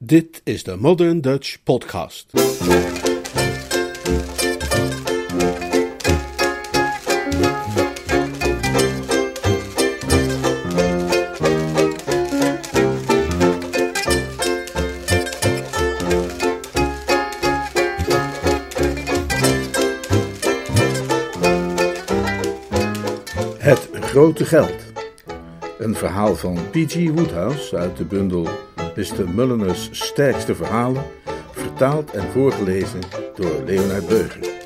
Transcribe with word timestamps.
Dit 0.00 0.40
is 0.44 0.62
de 0.62 0.76
Modern 0.76 1.20
Dutch 1.20 1.62
Podcast. 1.62 2.32
Het 23.58 23.88
grote 23.92 24.44
geld. 24.44 24.74
Een 25.78 25.94
verhaal 25.94 26.36
van 26.36 26.54
P.G. 26.70 27.10
Woodhouse 27.10 27.76
uit 27.76 27.96
de 27.96 28.04
bundel 28.04 28.48
Mr. 28.98 29.28
Mulliner's 29.34 29.88
sterkste 29.92 30.54
verhalen, 30.54 31.02
vertaald 31.52 32.10
en 32.10 32.30
voorgelezen 32.32 33.00
door 33.34 33.62
Leonard 33.66 34.06
Beuger. 34.08 34.56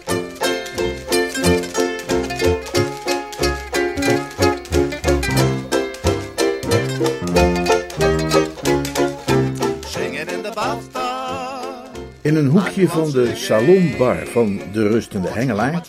In 12.20 12.36
een 12.36 12.46
hoekje 12.46 12.88
van 12.88 13.10
de 13.10 13.30
salonbar 13.34 14.26
van 14.26 14.60
de 14.72 14.88
rustende 14.88 15.28
hengelaar 15.28 15.86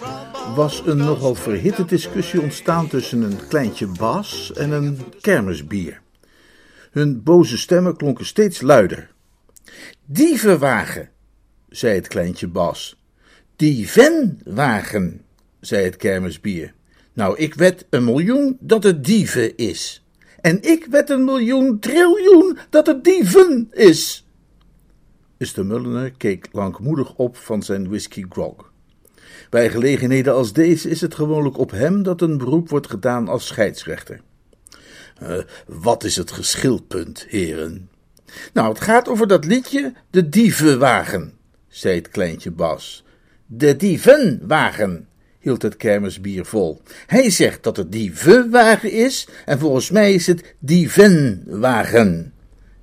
was 0.55 0.83
een 0.85 0.97
nogal 0.97 1.35
verhitte 1.35 1.85
discussie 1.85 2.41
ontstaan 2.41 2.87
tussen 2.87 3.21
een 3.21 3.47
kleintje 3.47 3.87
Bas 3.87 4.53
en 4.53 4.71
een 4.71 4.99
kermisbier. 5.21 6.02
Hun 6.93 7.23
boze 7.23 7.57
stemmen 7.57 7.97
klonken 7.97 8.25
steeds 8.25 8.61
luider. 8.61 9.11
Dievenwagen, 10.05 11.09
zei 11.69 11.95
het 11.95 12.07
kleintje 12.07 12.47
Bas. 12.47 13.01
Dievenwagen, 13.55 15.21
zei 15.59 15.83
het 15.83 15.95
kermisbier. 15.95 16.73
Nou, 17.13 17.37
ik 17.37 17.53
wed 17.53 17.85
een 17.89 18.03
miljoen 18.03 18.57
dat 18.59 18.83
het 18.83 19.05
dieven 19.05 19.57
is. 19.57 20.05
En 20.41 20.61
ik 20.61 20.85
wed 20.85 21.09
een 21.09 21.23
miljoen 21.23 21.79
triljoen 21.79 22.57
dat 22.69 22.87
het 22.87 23.03
dieven 23.03 23.67
is. 23.71 24.27
Mr. 25.37 25.65
Mulliner 25.65 26.11
keek 26.11 26.47
langmoedig 26.51 27.15
op 27.15 27.37
van 27.37 27.63
zijn 27.63 27.87
whisky 27.87 28.25
grog. 28.29 28.71
Bij 29.49 29.69
gelegenheden 29.69 30.33
als 30.33 30.53
deze 30.53 30.89
is 30.89 31.01
het 31.01 31.15
gewoonlijk 31.15 31.57
op 31.57 31.71
hem 31.71 32.03
dat 32.03 32.21
een 32.21 32.37
beroep 32.37 32.69
wordt 32.69 32.89
gedaan 32.89 33.27
als 33.27 33.47
scheidsrechter. 33.47 34.21
Eh, 35.23 35.37
wat 35.67 36.03
is 36.03 36.15
het 36.15 36.31
geschilpunt, 36.31 37.25
heren? 37.29 37.89
Nou, 38.53 38.69
het 38.69 38.81
gaat 38.81 39.07
over 39.07 39.27
dat 39.27 39.45
liedje 39.45 39.93
De 40.09 40.29
Dievenwagen, 40.29 41.33
zei 41.67 41.95
het 41.95 42.09
kleintje 42.09 42.51
Bas. 42.51 43.03
De 43.45 43.75
Dievenwagen, 43.75 45.07
hield 45.39 45.61
het 45.61 45.77
kermisbier 45.77 46.45
vol. 46.45 46.81
Hij 47.07 47.29
zegt 47.29 47.63
dat 47.63 47.77
het 47.77 47.91
Dievenwagen 47.91 48.91
is, 48.91 49.27
en 49.45 49.59
volgens 49.59 49.89
mij 49.89 50.13
is 50.13 50.27
het 50.27 50.55
Dievenwagen. 50.59 52.33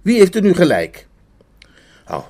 Wie 0.03 0.19
heeft 0.19 0.35
er 0.35 0.43
nu 0.43 0.55
gelijk? 0.55 1.07
Nou, 2.07 2.23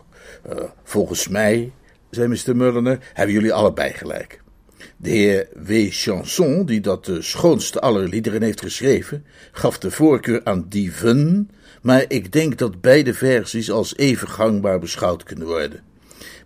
eh, 0.42 0.64
volgens 0.84 1.28
mij, 1.28 1.72
zei 2.10 2.28
Mr. 2.28 2.56
Mulliner, 2.56 2.98
hebben 3.12 3.34
jullie 3.34 3.52
allebei 3.52 3.92
gelijk. 3.92 4.42
De 5.02 5.10
heer 5.10 5.48
W. 5.54 5.72
Chanson, 5.90 6.64
die 6.66 6.80
dat 6.80 7.04
de 7.04 7.22
schoonste 7.22 7.80
aller 7.80 8.08
liederen 8.08 8.42
heeft 8.42 8.60
geschreven, 8.60 9.24
gaf 9.52 9.78
de 9.78 9.90
voorkeur 9.90 10.40
aan 10.44 10.66
dieven, 10.68 11.50
maar 11.82 12.04
ik 12.08 12.32
denk 12.32 12.58
dat 12.58 12.80
beide 12.80 13.14
versies 13.14 13.70
als 13.70 13.96
even 13.96 14.28
gangbaar 14.28 14.78
beschouwd 14.78 15.22
kunnen 15.22 15.46
worden. 15.46 15.80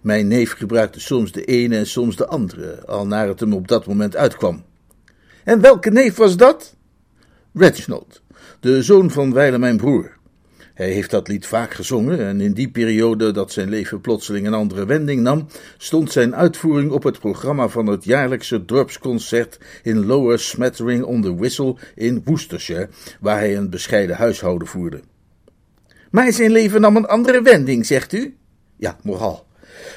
Mijn 0.00 0.28
neef 0.28 0.52
gebruikte 0.52 1.00
soms 1.00 1.32
de 1.32 1.44
ene 1.44 1.76
en 1.76 1.86
soms 1.86 2.16
de 2.16 2.26
andere, 2.26 2.86
al 2.86 3.06
naar 3.06 3.28
het 3.28 3.40
hem 3.40 3.52
op 3.52 3.68
dat 3.68 3.86
moment 3.86 4.16
uitkwam. 4.16 4.64
En 5.44 5.60
welke 5.60 5.90
neef 5.90 6.16
was 6.16 6.36
dat? 6.36 6.76
Reginald, 7.54 8.22
de 8.60 8.82
zoon 8.82 9.10
van 9.10 9.32
Weile 9.32 9.58
mijn 9.58 9.76
broer. 9.76 10.13
Hij 10.74 10.90
heeft 10.90 11.10
dat 11.10 11.28
lied 11.28 11.46
vaak 11.46 11.74
gezongen 11.74 12.18
en 12.18 12.40
in 12.40 12.52
die 12.52 12.70
periode 12.70 13.30
dat 13.30 13.52
zijn 13.52 13.68
leven 13.68 14.00
plotseling 14.00 14.46
een 14.46 14.54
andere 14.54 14.86
wending 14.86 15.22
nam, 15.22 15.46
stond 15.78 16.12
zijn 16.12 16.34
uitvoering 16.34 16.90
op 16.90 17.02
het 17.02 17.18
programma 17.18 17.68
van 17.68 17.86
het 17.86 18.04
jaarlijkse 18.04 18.64
dorpsconcert 18.64 19.58
in 19.82 20.06
Lower 20.06 20.38
Smattering 20.38 21.04
on 21.04 21.22
the 21.22 21.34
Whistle 21.34 21.76
in 21.94 22.22
Worcestershire, 22.24 22.88
waar 23.20 23.38
hij 23.38 23.56
een 23.56 23.70
bescheiden 23.70 24.16
huishouden 24.16 24.68
voerde. 24.68 25.00
Maar 26.10 26.32
zijn 26.32 26.50
leven 26.50 26.80
nam 26.80 26.96
een 26.96 27.06
andere 27.06 27.42
wending, 27.42 27.86
zegt 27.86 28.12
u? 28.12 28.36
Ja, 28.76 28.96
nogal. 29.02 29.46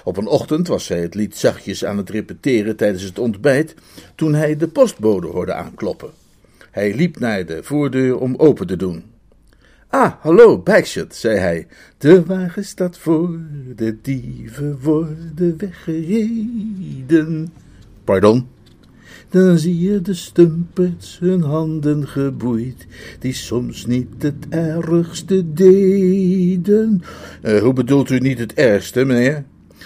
Op 0.04 0.18
een 0.18 0.28
ochtend 0.28 0.68
was 0.68 0.88
hij 0.88 1.00
het 1.00 1.16
lied 1.16 1.38
zachtjes 1.38 1.86
aan 1.86 1.98
het 1.98 2.10
repeteren 2.10 2.76
tijdens 2.76 3.04
het 3.04 3.20
ontbijt, 3.20 3.76
toen 4.16 4.34
hij 4.34 4.58
de 4.58 4.68
postbode 4.68 5.28
hoorde 5.28 5.54
aankloppen. 5.54 6.10
Hij 6.72 6.96
liep 6.96 7.20
naar 7.20 7.46
de 7.46 7.64
voordeur 7.64 8.18
om 8.18 8.36
open 8.36 8.68
te 8.68 8.76
doen. 8.76 9.17
Ah, 9.90 10.12
hallo, 10.22 10.58
Bagshot, 10.58 11.16
zei 11.16 11.38
hij. 11.38 11.68
De 11.98 12.26
wagen 12.26 12.66
staat 12.66 12.98
voor, 12.98 13.40
de 13.76 13.98
dieven 14.02 14.80
worden 14.82 15.56
weggereden. 15.58 17.54
Pardon? 18.04 18.48
Dan 19.30 19.58
zie 19.58 19.80
je 19.80 20.02
de 20.02 20.14
stumperts 20.14 21.20
hun 21.20 21.42
handen 21.42 22.08
geboeid, 22.08 22.88
die 23.20 23.34
soms 23.34 23.86
niet 23.86 24.08
het 24.18 24.46
ergste 24.50 25.54
deden. 25.54 27.02
Eh, 27.42 27.62
hoe 27.62 27.74
bedoelt 27.74 28.10
u 28.10 28.20
niet 28.20 28.40
het 28.40 28.54
ergste, 28.54 29.06
meneer? 29.06 29.44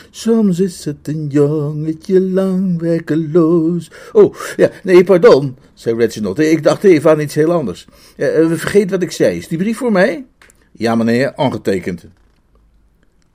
Soms 0.10 0.60
is 0.60 0.86
het 0.86 1.08
een 1.08 1.28
jongetje 1.28 2.22
lang 2.22 2.80
werkeloos. 2.80 3.92
Oh, 4.12 4.36
ja, 4.56 4.70
nee, 4.84 5.04
pardon, 5.04 5.56
zei 5.82 5.96
Reginald. 5.96 6.40
Ik 6.40 6.64
dacht 6.64 6.84
even 6.84 7.12
aan 7.12 7.20
iets 7.20 7.36
heel 7.36 7.52
anders. 7.52 7.88
Uh, 8.18 8.52
vergeet 8.52 8.90
wat 8.90 9.02
ik 9.02 9.12
zei. 9.12 9.38
Is 9.38 9.48
die 9.48 9.58
brief 9.58 9.78
voor 9.78 9.92
mij? 9.92 10.26
Ja, 10.72 10.96
meneer, 10.96 11.34
ongetekend. 11.36 12.06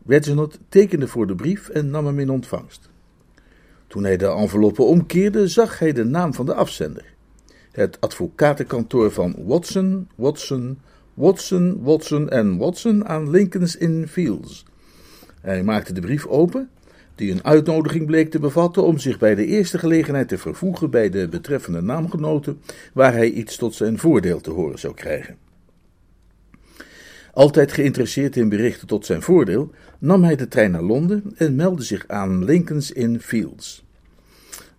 Reginald 0.06 0.58
tekende 0.68 1.08
voor 1.08 1.26
de 1.26 1.34
brief 1.34 1.68
en 1.68 1.90
nam 1.90 2.06
hem 2.06 2.18
in 2.18 2.30
ontvangst. 2.30 2.88
Toen 3.86 4.04
hij 4.04 4.16
de 4.16 4.26
enveloppe 4.26 4.82
omkeerde, 4.82 5.48
zag 5.48 5.78
hij 5.78 5.92
de 5.92 6.04
naam 6.04 6.34
van 6.34 6.46
de 6.46 6.54
afzender. 6.54 7.04
Het 7.72 8.00
advocatenkantoor 8.00 9.12
van 9.12 9.34
Watson, 9.46 10.08
Watson, 10.14 10.78
Watson, 11.14 11.80
Watson 11.82 12.30
en 12.30 12.56
Watson 12.56 13.08
aan 13.08 13.30
Lincoln's 13.30 13.76
Inn 13.76 14.08
Fields. 14.08 14.64
Hij 15.40 15.62
maakte 15.62 15.92
de 15.92 16.00
brief 16.00 16.26
open, 16.26 16.70
die 17.16 17.32
een 17.32 17.44
uitnodiging 17.44 18.06
bleek 18.06 18.30
te 18.30 18.38
bevatten 18.38 18.82
om 18.82 18.98
zich 18.98 19.18
bij 19.18 19.34
de 19.34 19.46
eerste 19.46 19.78
gelegenheid 19.78 20.28
te 20.28 20.38
vervoegen 20.38 20.90
bij 20.90 21.10
de 21.10 21.28
betreffende 21.28 21.80
naamgenoten, 21.80 22.60
waar 22.92 23.12
hij 23.12 23.30
iets 23.30 23.56
tot 23.56 23.74
zijn 23.74 23.98
voordeel 23.98 24.40
te 24.40 24.50
horen 24.50 24.78
zou 24.78 24.94
krijgen. 24.94 25.36
Altijd 27.32 27.72
geïnteresseerd 27.72 28.36
in 28.36 28.48
berichten 28.48 28.86
tot 28.86 29.06
zijn 29.06 29.22
voordeel, 29.22 29.70
nam 29.98 30.24
hij 30.24 30.36
de 30.36 30.48
trein 30.48 30.70
naar 30.70 30.82
Londen 30.82 31.22
en 31.36 31.54
meldde 31.54 31.82
zich 31.82 32.08
aan 32.08 32.44
Lincoln's 32.44 32.90
Inn 32.90 33.20
Fields. 33.20 33.85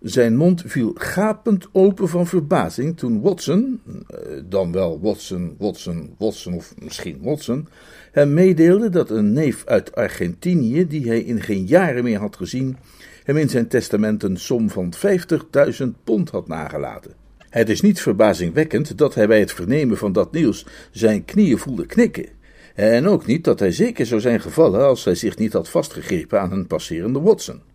Zijn 0.00 0.36
mond 0.36 0.62
viel 0.66 0.92
gapend 0.94 1.68
open 1.72 2.08
van 2.08 2.26
verbazing 2.26 2.96
toen 2.96 3.20
Watson, 3.20 3.80
eh, 3.86 4.18
dan 4.44 4.72
wel 4.72 5.00
Watson, 5.00 5.54
Watson, 5.58 6.14
Watson 6.18 6.54
of 6.54 6.74
misschien 6.82 7.18
Watson, 7.22 7.68
hem 8.12 8.34
meedeelde 8.34 8.88
dat 8.88 9.10
een 9.10 9.32
neef 9.32 9.66
uit 9.66 9.94
Argentinië, 9.94 10.86
die 10.86 11.08
hij 11.08 11.20
in 11.20 11.40
geen 11.42 11.66
jaren 11.66 12.04
meer 12.04 12.18
had 12.18 12.36
gezien, 12.36 12.76
hem 13.24 13.36
in 13.36 13.48
zijn 13.48 13.68
testament 13.68 14.22
een 14.22 14.36
som 14.36 14.70
van 14.70 14.92
50.000 14.94 16.04
pond 16.04 16.30
had 16.30 16.48
nagelaten. 16.48 17.12
Het 17.48 17.68
is 17.68 17.80
niet 17.80 18.00
verbazingwekkend 18.00 18.98
dat 18.98 19.14
hij 19.14 19.26
bij 19.26 19.40
het 19.40 19.52
vernemen 19.52 19.96
van 19.96 20.12
dat 20.12 20.32
nieuws 20.32 20.66
zijn 20.90 21.24
knieën 21.24 21.58
voelde 21.58 21.86
knikken. 21.86 22.26
En 22.74 23.06
ook 23.06 23.26
niet 23.26 23.44
dat 23.44 23.58
hij 23.58 23.72
zeker 23.72 24.06
zou 24.06 24.20
zijn 24.20 24.40
gevallen 24.40 24.86
als 24.86 25.04
hij 25.04 25.14
zich 25.14 25.36
niet 25.36 25.52
had 25.52 25.68
vastgegrepen 25.68 26.40
aan 26.40 26.52
een 26.52 26.66
passerende 26.66 27.20
Watson. 27.20 27.67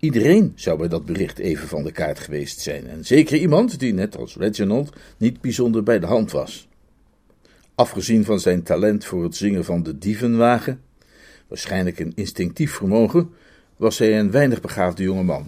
Iedereen 0.00 0.52
zou 0.54 0.78
bij 0.78 0.88
dat 0.88 1.04
bericht 1.04 1.38
even 1.38 1.68
van 1.68 1.82
de 1.82 1.92
kaart 1.92 2.18
geweest 2.18 2.60
zijn, 2.60 2.86
en 2.86 3.04
zeker 3.04 3.36
iemand 3.36 3.78
die, 3.78 3.92
net 3.92 4.16
als 4.16 4.36
Reginald, 4.36 4.96
niet 5.16 5.40
bijzonder 5.40 5.82
bij 5.82 5.98
de 5.98 6.06
hand 6.06 6.30
was. 6.30 6.68
Afgezien 7.74 8.24
van 8.24 8.40
zijn 8.40 8.62
talent 8.62 9.04
voor 9.04 9.22
het 9.22 9.36
zingen 9.36 9.64
van 9.64 9.82
de 9.82 9.98
dievenwagen, 9.98 10.80
waarschijnlijk 11.48 11.98
een 11.98 12.12
instinctief 12.14 12.72
vermogen, 12.72 13.30
was 13.76 13.98
hij 13.98 14.18
een 14.18 14.30
weinig 14.30 14.60
begaafde 14.60 15.02
jonge 15.02 15.22
man. 15.22 15.46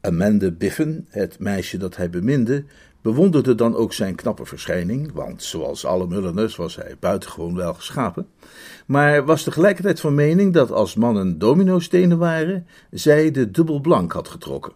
Amanda 0.00 0.50
Biffen, 0.50 1.06
het 1.08 1.38
meisje 1.38 1.76
dat 1.76 1.96
hij 1.96 2.10
beminde, 2.10 2.64
bewonderde 3.02 3.54
dan 3.54 3.76
ook 3.76 3.92
zijn 3.92 4.14
knappe 4.14 4.44
verschijning, 4.44 5.12
want 5.12 5.42
zoals 5.42 5.84
alle 5.84 6.06
Mulliners 6.06 6.56
was 6.56 6.76
hij 6.76 6.96
buitengewoon 7.00 7.54
wel 7.54 7.74
geschapen, 7.74 8.26
maar 8.86 9.24
was 9.24 9.42
tegelijkertijd 9.42 10.00
van 10.00 10.14
mening 10.14 10.54
dat 10.54 10.70
als 10.70 10.94
mannen 10.94 11.38
dominostenen 11.38 12.18
waren, 12.18 12.66
zij 12.90 13.30
de 13.30 13.50
dubbel 13.50 13.80
blank 13.80 14.12
had 14.12 14.28
getrokken. 14.28 14.72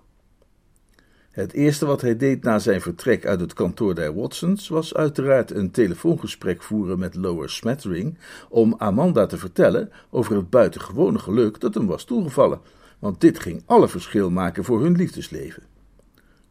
Het 1.30 1.52
eerste 1.52 1.86
wat 1.86 2.00
hij 2.00 2.16
deed 2.16 2.42
na 2.42 2.58
zijn 2.58 2.80
vertrek 2.80 3.26
uit 3.26 3.40
het 3.40 3.52
kantoor 3.52 3.94
der 3.94 4.14
Watsons 4.14 4.68
was 4.68 4.94
uiteraard 4.94 5.50
een 5.50 5.70
telefoongesprek 5.70 6.62
voeren 6.62 6.98
met 6.98 7.14
Lower 7.14 7.50
Smattering 7.50 8.18
om 8.48 8.74
Amanda 8.78 9.26
te 9.26 9.38
vertellen 9.38 9.90
over 10.10 10.36
het 10.36 10.50
buitengewone 10.50 11.18
geluk 11.18 11.60
dat 11.60 11.74
hem 11.74 11.86
was 11.86 12.04
toegevallen, 12.04 12.60
want 12.98 13.20
dit 13.20 13.38
ging 13.38 13.62
alle 13.66 13.88
verschil 13.88 14.30
maken 14.30 14.64
voor 14.64 14.82
hun 14.82 14.96
liefdesleven. 14.96 15.73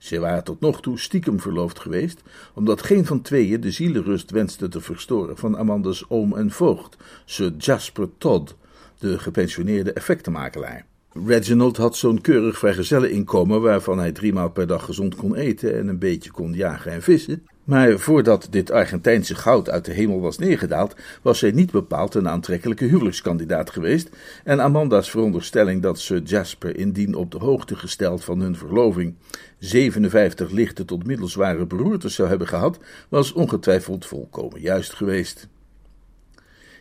Ze 0.04 0.20
waren 0.20 0.44
tot 0.44 0.60
nog 0.60 0.82
toe 0.82 1.00
stiekem 1.00 1.40
verloofd 1.40 1.80
geweest, 1.80 2.22
omdat 2.54 2.82
geen 2.82 3.06
van 3.06 3.22
tweeën 3.22 3.62
de 3.62 3.72
zielenrust 3.72 4.32
wenste 4.32 4.68
te 4.68 4.82
verstoren 4.82 5.38
van 5.38 5.58
Amanda's 5.58 6.06
oom 6.08 6.38
en 6.38 6.52
voogd, 6.52 6.98
Sir 7.26 7.54
Jasper 7.58 8.10
Todd, 8.18 8.56
de 8.98 9.20
gepensioneerde 9.20 9.94
effectenmakelaar. 9.94 10.86
Reginald 11.26 11.78
had 11.78 11.98
zo'n 11.98 12.22
keurig 12.22 12.58
vrijgezelleninkomen 12.58 13.62
waarvan 13.62 14.00
hij 14.00 14.12
driemaal 14.12 14.50
per 14.50 14.68
dag 14.68 14.86
gezond 14.86 15.16
kon 15.16 15.36
eten 15.36 15.78
en 15.78 15.88
een 15.88 16.00
beetje 16.00 16.32
kon 16.32 16.54
jagen 16.54 16.92
en 16.92 17.02
vissen. 17.02 17.44
Maar 17.64 18.00
voordat 18.00 18.48
dit 18.50 18.72
Argentijnse 18.72 19.36
goud 19.36 19.70
uit 19.70 19.86
de 19.86 19.92
hemel 19.92 20.22
was 20.22 20.38
neergedaald, 20.38 20.96
was 21.22 21.42
hij 21.42 21.52
niet 21.52 21.72
bepaald 21.72 22.16
een 22.16 22.30
aantrekkelijke 22.30 22.86
huwelijkskandidaat 22.86 23.70
geweest. 23.70 24.10
En 24.44 24.62
Amanda's 24.62 25.10
veronderstelling 25.10 25.82
dat 25.82 26.00
Sir 26.00 26.22
Jasper, 26.22 26.78
indien 26.78 27.16
op 27.16 27.32
de 27.32 27.38
hoogte 27.38 27.76
gesteld 27.76 28.24
van 28.24 28.40
hun 28.40 28.56
verloving, 28.56 29.16
57 29.60 30.52
lichte 30.52 30.86
tot 30.86 31.06
middelzware 31.06 31.66
beroertes 31.66 32.16
zou 32.16 32.30
hebben 32.30 32.48
gehad, 32.48 32.80
was 33.10 33.34
ongetwijfeld 33.34 34.06
volkomen 34.06 34.62
juist 34.62 34.94
geweest. 34.94 35.48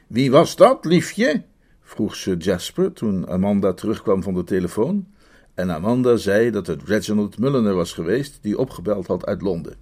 Wie 0.07 0.31
was 0.31 0.57
dat, 0.57 0.85
liefje? 0.85 1.43
vroeg 1.83 2.17
Sir 2.17 2.37
Jasper 2.37 2.93
toen 2.93 3.29
Amanda 3.29 3.73
terugkwam 3.73 4.23
van 4.23 4.35
de 4.35 4.45
telefoon. 4.45 5.07
En 5.55 5.71
Amanda 5.71 6.17
zei 6.17 6.51
dat 6.51 6.67
het 6.67 6.83
Reginald 6.85 7.39
Mulliner 7.39 7.75
was 7.75 7.93
geweest 7.93 8.39
die 8.41 8.59
opgebeld 8.59 9.07
had 9.07 9.27
uit 9.27 9.43
Londen. 9.43 9.82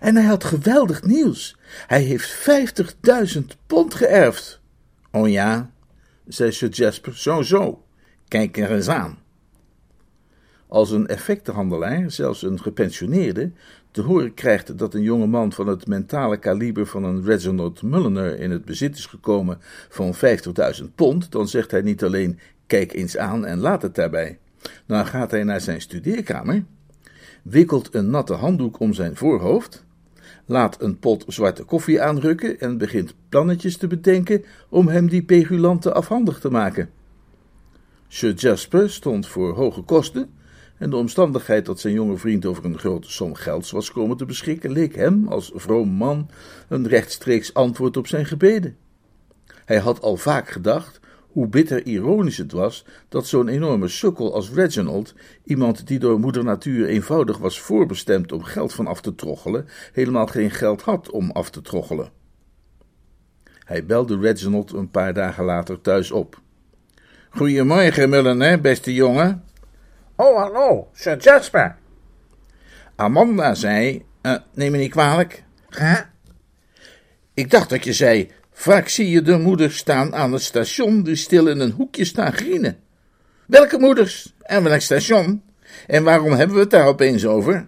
En 0.00 0.16
hij 0.16 0.24
had 0.24 0.44
geweldig 0.44 1.02
nieuws. 1.02 1.56
Hij 1.86 2.02
heeft 2.02 2.46
50.000 3.34 3.40
pond 3.66 3.94
geërfd. 3.94 4.60
Oh 5.10 5.28
ja, 5.28 5.70
zei 6.26 6.52
Sir 6.52 6.68
Jasper, 6.68 7.18
zo 7.18 7.42
zo. 7.42 7.84
Kijk 8.28 8.56
er 8.56 8.70
eens 8.70 8.88
aan. 8.88 9.18
Als 10.68 10.90
een 10.90 11.06
effectenhandelaar, 11.06 12.10
zelfs 12.10 12.42
een 12.42 12.60
gepensioneerde, 12.60 13.52
te 13.90 14.00
horen 14.00 14.34
krijgt 14.34 14.78
dat 14.78 14.94
een 14.94 15.02
jonge 15.02 15.26
man 15.26 15.52
van 15.52 15.66
het 15.66 15.86
mentale 15.86 16.36
kaliber 16.36 16.86
van 16.86 17.04
een 17.04 17.24
Reginald 17.24 17.82
Mulliner 17.82 18.38
in 18.38 18.50
het 18.50 18.64
bezit 18.64 18.96
is 18.96 19.06
gekomen 19.06 19.58
van 19.88 20.14
50.000 20.14 20.84
pond, 20.94 21.32
dan 21.32 21.48
zegt 21.48 21.70
hij 21.70 21.82
niet 21.82 22.04
alleen 22.04 22.38
kijk 22.66 22.92
eens 22.92 23.16
aan 23.16 23.46
en 23.46 23.58
laat 23.58 23.82
het 23.82 23.94
daarbij. 23.94 24.38
Dan 24.86 25.06
gaat 25.06 25.30
hij 25.30 25.44
naar 25.44 25.60
zijn 25.60 25.80
studeerkamer, 25.80 26.64
wikkelt 27.44 27.94
een 27.94 28.10
natte 28.10 28.34
handdoek 28.34 28.80
om 28.80 28.92
zijn 28.92 29.16
voorhoofd, 29.16 29.84
laat 30.46 30.82
een 30.82 30.98
pot 30.98 31.24
zwarte 31.26 31.64
koffie 31.64 32.02
aanrukken 32.02 32.60
en 32.60 32.78
begint 32.78 33.14
plannetjes 33.28 33.76
te 33.76 33.86
bedenken 33.86 34.44
om 34.68 34.88
hem 34.88 35.08
die 35.08 35.22
pegulanten 35.22 35.94
afhandig 35.94 36.40
te 36.40 36.50
maken. 36.50 36.90
Sir 38.08 38.34
Jasper 38.34 38.90
stond 38.90 39.26
voor 39.26 39.54
hoge 39.54 39.82
kosten 39.82 40.30
en 40.78 40.90
de 40.90 40.96
omstandigheid 40.96 41.66
dat 41.66 41.80
zijn 41.80 41.94
jonge 41.94 42.16
vriend 42.16 42.46
over 42.46 42.64
een 42.64 42.78
grote 42.78 43.10
som 43.10 43.34
gelds 43.34 43.70
was 43.70 43.92
komen 43.92 44.16
te 44.16 44.24
beschikken, 44.24 44.72
leek 44.72 44.94
hem, 44.94 45.28
als 45.28 45.52
vroom 45.54 45.88
man, 45.88 46.30
een 46.68 46.88
rechtstreeks 46.88 47.54
antwoord 47.54 47.96
op 47.96 48.06
zijn 48.06 48.26
gebeden. 48.26 48.76
Hij 49.64 49.78
had 49.78 50.00
al 50.02 50.16
vaak 50.16 50.48
gedacht 50.48 51.00
hoe 51.34 51.48
bitter 51.48 51.86
ironisch 51.86 52.36
het 52.36 52.52
was 52.52 52.84
dat 53.08 53.26
zo'n 53.26 53.48
enorme 53.48 53.88
sukkel 53.88 54.34
als 54.34 54.50
Reginald, 54.50 55.14
iemand 55.44 55.86
die 55.86 55.98
door 55.98 56.18
moeder 56.20 56.44
natuur 56.44 56.88
eenvoudig 56.88 57.38
was 57.38 57.60
voorbestemd 57.60 58.32
om 58.32 58.42
geld 58.42 58.72
van 58.72 58.86
af 58.86 59.00
te 59.00 59.14
troggelen, 59.14 59.66
helemaal 59.92 60.26
geen 60.26 60.50
geld 60.50 60.82
had 60.82 61.10
om 61.10 61.30
af 61.30 61.50
te 61.50 61.60
troggelen. 61.60 62.10
Hij 63.64 63.84
belde 63.86 64.18
Reginald 64.18 64.72
een 64.72 64.90
paar 64.90 65.14
dagen 65.14 65.44
later 65.44 65.80
thuis 65.80 66.10
op. 66.10 66.40
Goedemorgen, 67.30 68.08
Mullen, 68.08 68.62
beste 68.62 68.94
jongen. 68.94 69.44
Oh, 70.16 70.38
hallo, 70.38 70.88
Sir 70.92 71.18
Jasper. 71.18 71.76
Amanda 72.96 73.54
zei, 73.54 74.04
uh, 74.22 74.36
neem 74.52 74.72
me 74.72 74.78
niet 74.78 74.90
kwalijk. 74.90 75.44
Hè? 75.68 75.94
Ik 77.34 77.50
dacht 77.50 77.70
dat 77.70 77.84
je 77.84 77.92
zei, 77.92 78.30
vaak 78.54 78.88
zie 78.88 79.10
je 79.10 79.22
de 79.22 79.38
moeders 79.38 79.76
staan 79.76 80.14
aan 80.14 80.32
het 80.32 80.42
station 80.42 81.02
die 81.02 81.16
stil 81.16 81.46
in 81.46 81.60
een 81.60 81.70
hoekje 81.70 82.04
staan 82.04 82.32
grienen. 82.32 82.78
Welke 83.46 83.78
moeders 83.78 84.34
en 84.42 84.62
welk 84.62 84.80
station? 84.80 85.42
En 85.86 86.04
waarom 86.04 86.32
hebben 86.32 86.56
we 86.56 86.62
het 86.62 86.70
daar 86.70 86.86
opeens 86.86 87.26
over? 87.26 87.66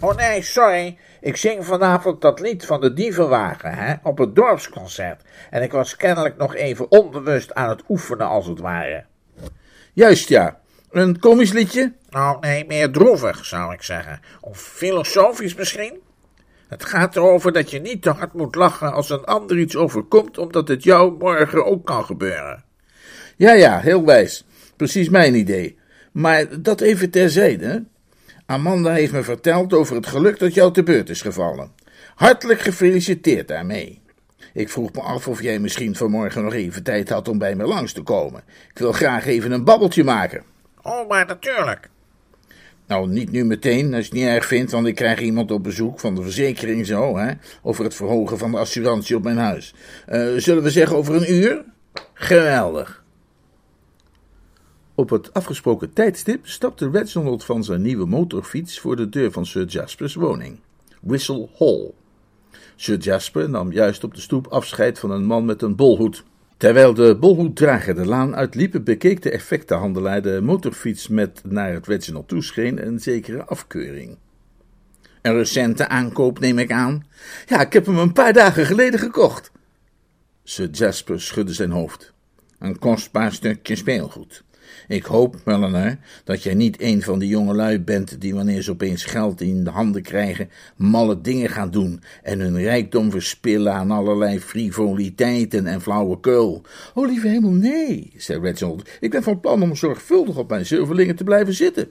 Oh 0.00 0.16
nee, 0.16 0.42
sorry. 0.42 0.98
Ik 1.20 1.36
zing 1.36 1.64
vanavond 1.64 2.20
dat 2.20 2.40
lied 2.40 2.66
van 2.66 2.80
de 2.80 2.92
dievenwagen, 2.92 3.74
hè, 3.74 3.94
op 4.02 4.18
het 4.18 4.34
dorpsconcert. 4.34 5.22
En 5.50 5.62
ik 5.62 5.72
was 5.72 5.96
kennelijk 5.96 6.36
nog 6.36 6.54
even 6.54 6.90
onbewust 6.90 7.54
aan 7.54 7.68
het 7.68 7.82
oefenen, 7.88 8.26
als 8.26 8.46
het 8.46 8.58
ware. 8.58 9.04
Juist 9.92 10.28
ja. 10.28 10.58
Een 10.90 11.18
komisch 11.18 11.52
liedje? 11.52 11.92
Oh 12.10 12.40
nee, 12.40 12.66
meer 12.66 12.90
droevig, 12.90 13.44
zou 13.44 13.72
ik 13.72 13.82
zeggen. 13.82 14.20
Of 14.40 14.58
filosofisch 14.58 15.54
misschien? 15.54 16.00
Het 16.68 16.84
gaat 16.84 17.16
erover 17.16 17.52
dat 17.52 17.70
je 17.70 17.80
niet 17.80 18.02
te 18.02 18.10
hard 18.10 18.32
moet 18.32 18.54
lachen 18.54 18.92
als 18.92 19.10
een 19.10 19.24
ander 19.24 19.58
iets 19.58 19.76
overkomt, 19.76 20.38
omdat 20.38 20.68
het 20.68 20.82
jou 20.82 21.16
morgen 21.18 21.66
ook 21.66 21.86
kan 21.86 22.04
gebeuren. 22.04 22.64
Ja, 23.36 23.52
ja, 23.52 23.78
heel 23.78 24.04
wijs. 24.04 24.44
Precies 24.76 25.08
mijn 25.08 25.34
idee. 25.34 25.78
Maar 26.12 26.62
dat 26.62 26.80
even 26.80 27.10
terzijde. 27.10 27.84
Amanda 28.46 28.92
heeft 28.92 29.12
me 29.12 29.22
verteld 29.22 29.72
over 29.72 29.96
het 29.96 30.06
geluk 30.06 30.38
dat 30.38 30.54
jou 30.54 30.72
te 30.72 30.82
beurt 30.82 31.08
is 31.08 31.22
gevallen. 31.22 31.72
Hartelijk 32.14 32.60
gefeliciteerd 32.60 33.48
daarmee. 33.48 34.00
Ik 34.52 34.68
vroeg 34.68 34.92
me 34.92 35.00
af 35.00 35.28
of 35.28 35.42
jij 35.42 35.58
misschien 35.58 35.96
vanmorgen 35.96 36.44
nog 36.44 36.52
even 36.54 36.82
tijd 36.82 37.08
had 37.08 37.28
om 37.28 37.38
bij 37.38 37.54
me 37.54 37.64
langs 37.64 37.92
te 37.92 38.02
komen. 38.02 38.42
Ik 38.70 38.78
wil 38.78 38.92
graag 38.92 39.26
even 39.26 39.52
een 39.52 39.64
babbeltje 39.64 40.04
maken. 40.04 40.42
Oh, 40.82 41.08
maar 41.08 41.26
natuurlijk. 41.26 41.88
Nou, 42.86 43.08
niet 43.08 43.32
nu 43.32 43.44
meteen, 43.44 43.94
als 43.94 44.06
je 44.06 44.10
het 44.10 44.12
niet 44.12 44.28
erg 44.28 44.46
vindt, 44.46 44.72
want 44.72 44.86
ik 44.86 44.94
krijg 44.94 45.20
iemand 45.20 45.50
op 45.50 45.62
bezoek 45.62 46.00
van 46.00 46.14
de 46.14 46.22
verzekering 46.22 46.86
zo, 46.86 47.16
hè, 47.16 47.32
over 47.62 47.84
het 47.84 47.94
verhogen 47.94 48.38
van 48.38 48.50
de 48.50 48.58
assurantie 48.58 49.16
op 49.16 49.22
mijn 49.22 49.36
huis. 49.36 49.74
Uh, 50.08 50.36
zullen 50.36 50.62
we 50.62 50.70
zeggen 50.70 50.96
over 50.96 51.14
een 51.14 51.32
uur? 51.32 51.64
Geweldig. 52.14 53.04
Op 54.94 55.10
het 55.10 55.32
afgesproken 55.32 55.92
tijdstip 55.92 56.46
stapte 56.46 56.90
Reginald 56.90 57.44
van 57.44 57.64
zijn 57.64 57.82
nieuwe 57.82 58.06
motorfiets 58.06 58.80
voor 58.80 58.96
de 58.96 59.08
deur 59.08 59.32
van 59.32 59.46
Sir 59.46 59.64
Jasper's 59.64 60.14
woning, 60.14 60.58
Whistle 61.00 61.48
Hall. 61.58 61.90
Sir 62.76 62.98
Jasper 62.98 63.50
nam 63.50 63.72
juist 63.72 64.04
op 64.04 64.14
de 64.14 64.20
stoep 64.20 64.46
afscheid 64.46 64.98
van 64.98 65.10
een 65.10 65.24
man 65.24 65.44
met 65.44 65.62
een 65.62 65.76
bolhoed. 65.76 66.24
Terwijl 66.56 66.94
de 66.94 67.16
bolhoeddrager 67.20 67.94
de 67.94 68.06
laan 68.06 68.36
uitliep, 68.36 68.80
bekeek 68.84 69.22
de 69.22 69.30
effectenhandelaar 69.30 70.22
de 70.22 70.40
motorfiets 70.42 71.08
met 71.08 71.40
naar 71.44 71.72
het 71.72 71.86
Reginald 71.86 72.28
toescheen 72.28 72.86
een 72.86 73.00
zekere 73.00 73.44
afkeuring. 73.44 74.18
Een 75.22 75.34
recente 75.34 75.88
aankoop, 75.88 76.38
neem 76.38 76.58
ik 76.58 76.72
aan. 76.72 77.06
Ja, 77.46 77.60
ik 77.60 77.72
heb 77.72 77.86
hem 77.86 77.98
een 77.98 78.12
paar 78.12 78.32
dagen 78.32 78.66
geleden 78.66 79.00
gekocht. 79.00 79.50
Sir 80.44 80.70
Jasper 80.70 81.20
schudde 81.20 81.52
zijn 81.52 81.70
hoofd. 81.70 82.12
Een 82.58 82.78
kostbaar 82.78 83.32
stukje 83.32 83.76
speelgoed. 83.76 84.44
Ik 84.88 85.04
hoop, 85.04 85.36
Mulliner, 85.44 85.98
dat 86.24 86.42
jij 86.42 86.54
niet 86.54 86.80
een 86.80 87.02
van 87.02 87.18
die 87.18 87.28
jongelui 87.28 87.80
bent 87.80 88.20
die 88.20 88.34
wanneer 88.34 88.62
ze 88.62 88.70
opeens 88.70 89.04
geld 89.04 89.40
in 89.40 89.64
de 89.64 89.70
handen 89.70 90.02
krijgen, 90.02 90.50
malle 90.76 91.20
dingen 91.20 91.48
gaan 91.48 91.70
doen 91.70 92.02
en 92.22 92.40
hun 92.40 92.58
rijkdom 92.58 93.10
verspillen 93.10 93.72
aan 93.72 93.90
allerlei 93.90 94.40
frivoliteiten 94.40 95.66
en 95.66 95.80
flauwekul. 95.80 96.62
Oh, 96.94 97.06
lieve 97.06 97.28
hemel, 97.28 97.50
nee, 97.50 98.12
zei 98.16 98.40
Reginald. 98.40 98.88
Ik 99.00 99.10
ben 99.10 99.22
van 99.22 99.40
plan 99.40 99.62
om 99.62 99.76
zorgvuldig 99.76 100.36
op 100.36 100.48
mijn 100.48 100.66
zilverlingen 100.66 101.16
te 101.16 101.24
blijven 101.24 101.54
zitten. 101.54 101.88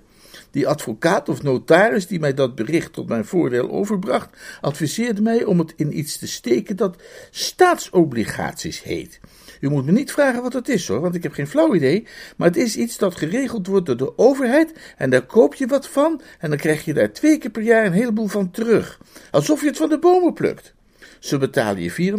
Die 0.52 0.68
advocaat 0.68 1.30
of 1.30 1.44
notaris 1.44 2.08
die 2.08 2.20
mij 2.20 2.34
dat 2.34 2.56
bericht 2.56 2.94
tot 2.94 3.08
mijn 3.08 3.26
voordeel 3.26 3.72
overbracht, 3.72 4.38
adviseerde 4.62 5.22
mij 5.22 5.44
om 5.44 5.60
het 5.60 5.74
in 5.76 5.98
iets 5.98 6.18
te 6.18 6.28
steken 6.28 6.76
dat 6.76 7.02
staatsobligaties 7.32 8.84
heet. 8.84 9.20
U 9.66 9.70
moet 9.70 9.86
me 9.86 9.92
niet 9.92 10.12
vragen 10.12 10.42
wat 10.42 10.52
dat 10.52 10.68
is 10.68 10.88
hoor, 10.88 11.00
want 11.00 11.16
ik 11.16 11.24
heb 11.24 11.34
geen 11.34 11.48
flauw 11.48 11.76
idee. 11.76 12.08
Maar 12.38 12.48
het 12.48 12.58
is 12.58 12.76
iets 12.76 12.98
dat 12.98 13.16
geregeld 13.16 13.68
wordt 13.68 13.86
door 13.86 13.98
de 13.98 14.18
overheid 14.18 14.74
en 14.98 15.10
daar 15.10 15.26
koop 15.26 15.56
je 15.56 15.68
wat 15.68 15.88
van 15.88 16.22
en 16.40 16.50
dan 16.50 16.58
krijg 16.58 16.86
je 16.86 16.94
daar 16.94 17.12
twee 17.12 17.38
keer 17.38 17.52
per 17.52 17.62
jaar 17.62 17.86
een 17.86 17.92
heleboel 17.92 18.28
van 18.28 18.52
terug. 18.52 19.00
Alsof 19.32 19.62
je 19.62 19.68
het 19.68 19.78
van 19.78 19.90
de 19.90 20.00
bomen 20.00 20.34
plukt. 20.34 20.74
Ze 21.20 21.38
betalen 21.38 21.82
je 21.82 22.14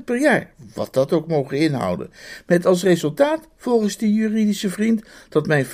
4,5% 0.00 0.04
per 0.04 0.20
jaar, 0.20 0.50
wat 0.74 0.94
dat 0.94 1.12
ook 1.12 1.28
mogen 1.28 1.58
inhouden. 1.58 2.10
Met 2.46 2.66
als 2.66 2.82
resultaat, 2.82 3.48
volgens 3.56 3.96
die 3.96 4.12
juridische 4.12 4.70
vriend, 4.70 5.02
dat 5.28 5.46
mijn 5.46 5.64
50.000 5.64 5.70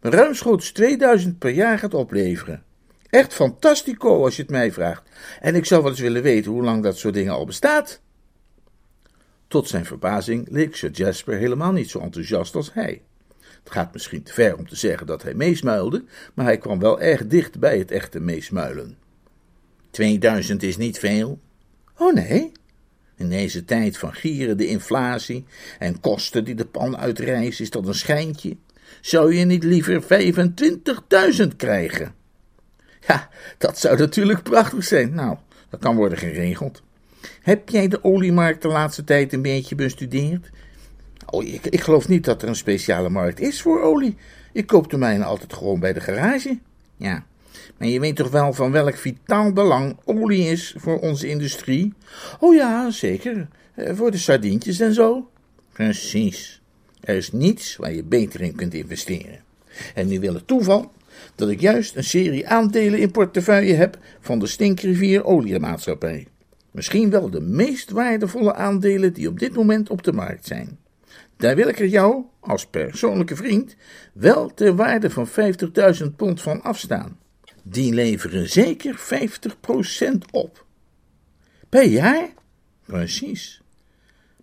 me 0.00 0.10
ruimschoots 0.10 0.72
2000 0.72 1.38
per 1.38 1.50
jaar 1.50 1.78
gaat 1.78 1.94
opleveren. 1.94 2.62
Echt 3.10 3.34
fantastico 3.34 4.24
als 4.24 4.36
je 4.36 4.42
het 4.42 4.50
mij 4.50 4.72
vraagt. 4.72 5.02
En 5.40 5.54
ik 5.54 5.64
zou 5.64 5.82
wel 5.82 5.90
eens 5.90 6.00
willen 6.00 6.22
weten 6.22 6.50
hoe 6.50 6.62
lang 6.62 6.82
dat 6.82 6.98
soort 6.98 7.14
dingen 7.14 7.32
al 7.32 7.46
bestaat. 7.46 8.02
Tot 9.54 9.68
zijn 9.68 9.84
verbazing 9.84 10.46
leek 10.50 10.76
Sir 10.76 10.90
Jasper 10.90 11.36
helemaal 11.36 11.72
niet 11.72 11.90
zo 11.90 11.98
enthousiast 11.98 12.54
als 12.54 12.72
hij. 12.72 13.02
Het 13.38 13.72
gaat 13.72 13.92
misschien 13.92 14.22
te 14.22 14.32
ver 14.32 14.56
om 14.56 14.68
te 14.68 14.76
zeggen 14.76 15.06
dat 15.06 15.22
hij 15.22 15.34
meesmuilde, 15.34 16.04
maar 16.34 16.44
hij 16.44 16.58
kwam 16.58 16.78
wel 16.78 17.00
erg 17.00 17.26
dicht 17.26 17.58
bij 17.58 17.78
het 17.78 17.90
echte 17.90 18.20
meesmuilen. 18.20 18.96
2000 19.90 20.62
is 20.62 20.76
niet 20.76 20.98
veel. 20.98 21.40
Oh 21.98 22.14
nee? 22.14 22.52
In 23.16 23.28
deze 23.28 23.64
tijd 23.64 23.98
van 23.98 24.12
gieren 24.12 24.56
de 24.56 24.66
inflatie 24.66 25.44
en 25.78 26.00
kosten 26.00 26.44
die 26.44 26.54
de 26.54 26.66
pan 26.66 26.96
uitreizen 26.96 27.64
is 27.64 27.70
dat 27.70 27.86
een 27.86 27.94
schijntje. 27.94 28.56
Zou 29.00 29.34
je 29.34 29.44
niet 29.44 29.64
liever 29.64 30.02
25.000 31.42 31.56
krijgen? 31.56 32.14
Ja, 33.06 33.28
dat 33.58 33.78
zou 33.78 33.98
natuurlijk 33.98 34.42
prachtig 34.42 34.84
zijn. 34.84 35.14
Nou, 35.14 35.36
dat 35.70 35.80
kan 35.80 35.96
worden 35.96 36.18
geregeld. 36.18 36.82
Heb 37.44 37.68
jij 37.68 37.88
de 37.88 38.04
oliemarkt 38.04 38.62
de 38.62 38.68
laatste 38.68 39.04
tijd 39.04 39.32
een 39.32 39.42
beetje 39.42 39.74
bestudeerd? 39.74 40.50
Oh, 41.30 41.44
ik, 41.44 41.66
ik 41.66 41.80
geloof 41.80 42.08
niet 42.08 42.24
dat 42.24 42.42
er 42.42 42.48
een 42.48 42.56
speciale 42.56 43.08
markt 43.08 43.40
is 43.40 43.62
voor 43.62 43.82
olie. 43.82 44.16
Ik 44.52 44.66
koop 44.66 44.90
de 44.90 44.96
mijne 44.96 45.24
altijd 45.24 45.52
gewoon 45.52 45.80
bij 45.80 45.92
de 45.92 46.00
garage. 46.00 46.58
Ja, 46.96 47.24
maar 47.78 47.88
je 47.88 48.00
weet 48.00 48.16
toch 48.16 48.30
wel 48.30 48.52
van 48.52 48.70
welk 48.72 48.96
vitaal 48.96 49.52
belang 49.52 49.96
olie 50.04 50.50
is 50.50 50.74
voor 50.76 50.98
onze 50.98 51.28
industrie? 51.28 51.92
Oh 52.40 52.54
ja, 52.54 52.90
zeker. 52.90 53.48
Eh, 53.74 53.94
voor 53.94 54.10
de 54.10 54.18
sardientjes 54.18 54.80
en 54.80 54.94
zo. 54.94 55.30
Precies. 55.72 56.60
Er 57.00 57.16
is 57.16 57.32
niets 57.32 57.76
waar 57.76 57.92
je 57.92 58.04
beter 58.04 58.40
in 58.40 58.54
kunt 58.54 58.74
investeren. 58.74 59.40
En 59.94 60.06
nu 60.06 60.20
wil 60.20 60.34
het 60.34 60.46
toeval 60.46 60.92
dat 61.34 61.50
ik 61.50 61.60
juist 61.60 61.96
een 61.96 62.04
serie 62.04 62.48
aandelen 62.48 62.98
in 62.98 63.10
portefeuille 63.10 63.74
heb 63.74 63.98
van 64.20 64.38
de 64.38 64.46
Stinkrivier 64.46 65.24
Oliemaatschappij. 65.24 66.26
Misschien 66.74 67.10
wel 67.10 67.30
de 67.30 67.40
meest 67.40 67.90
waardevolle 67.90 68.54
aandelen 68.54 69.12
die 69.12 69.28
op 69.28 69.38
dit 69.38 69.54
moment 69.54 69.90
op 69.90 70.02
de 70.02 70.12
markt 70.12 70.46
zijn. 70.46 70.78
Daar 71.36 71.56
wil 71.56 71.68
ik 71.68 71.78
er 71.78 71.86
jou, 71.86 72.24
als 72.40 72.66
persoonlijke 72.66 73.36
vriend, 73.36 73.76
wel 74.12 74.54
ter 74.54 74.76
waarde 74.76 75.10
van 75.10 75.28
50.000 75.28 76.06
pond 76.16 76.42
van 76.42 76.62
afstaan. 76.62 77.18
Die 77.62 77.92
leveren 77.92 78.48
zeker 78.48 78.98
50% 78.98 80.30
op. 80.30 80.66
Per 81.68 81.84
jaar? 81.84 82.28
Precies. 82.86 83.62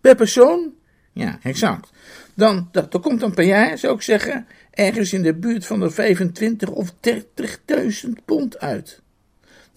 Per 0.02 0.16
persoon? 0.16 0.74
Ja, 1.14 1.40
exact. 1.44 1.90
Dan, 2.34 2.70
dat, 2.72 3.00
komt 3.02 3.20
dan 3.20 3.34
per 3.34 3.46
jaar, 3.46 3.78
zou 3.78 3.96
ik 3.96 4.02
zeggen, 4.02 4.48
ergens 4.72 5.14
in 5.14 5.22
de 5.22 5.36
buurt 5.36 5.66
van 5.66 5.80
de 5.80 5.90
25 5.90 6.70
of 6.70 6.94
30.000 7.08 8.10
pond 8.26 8.60
uit. 8.60 9.02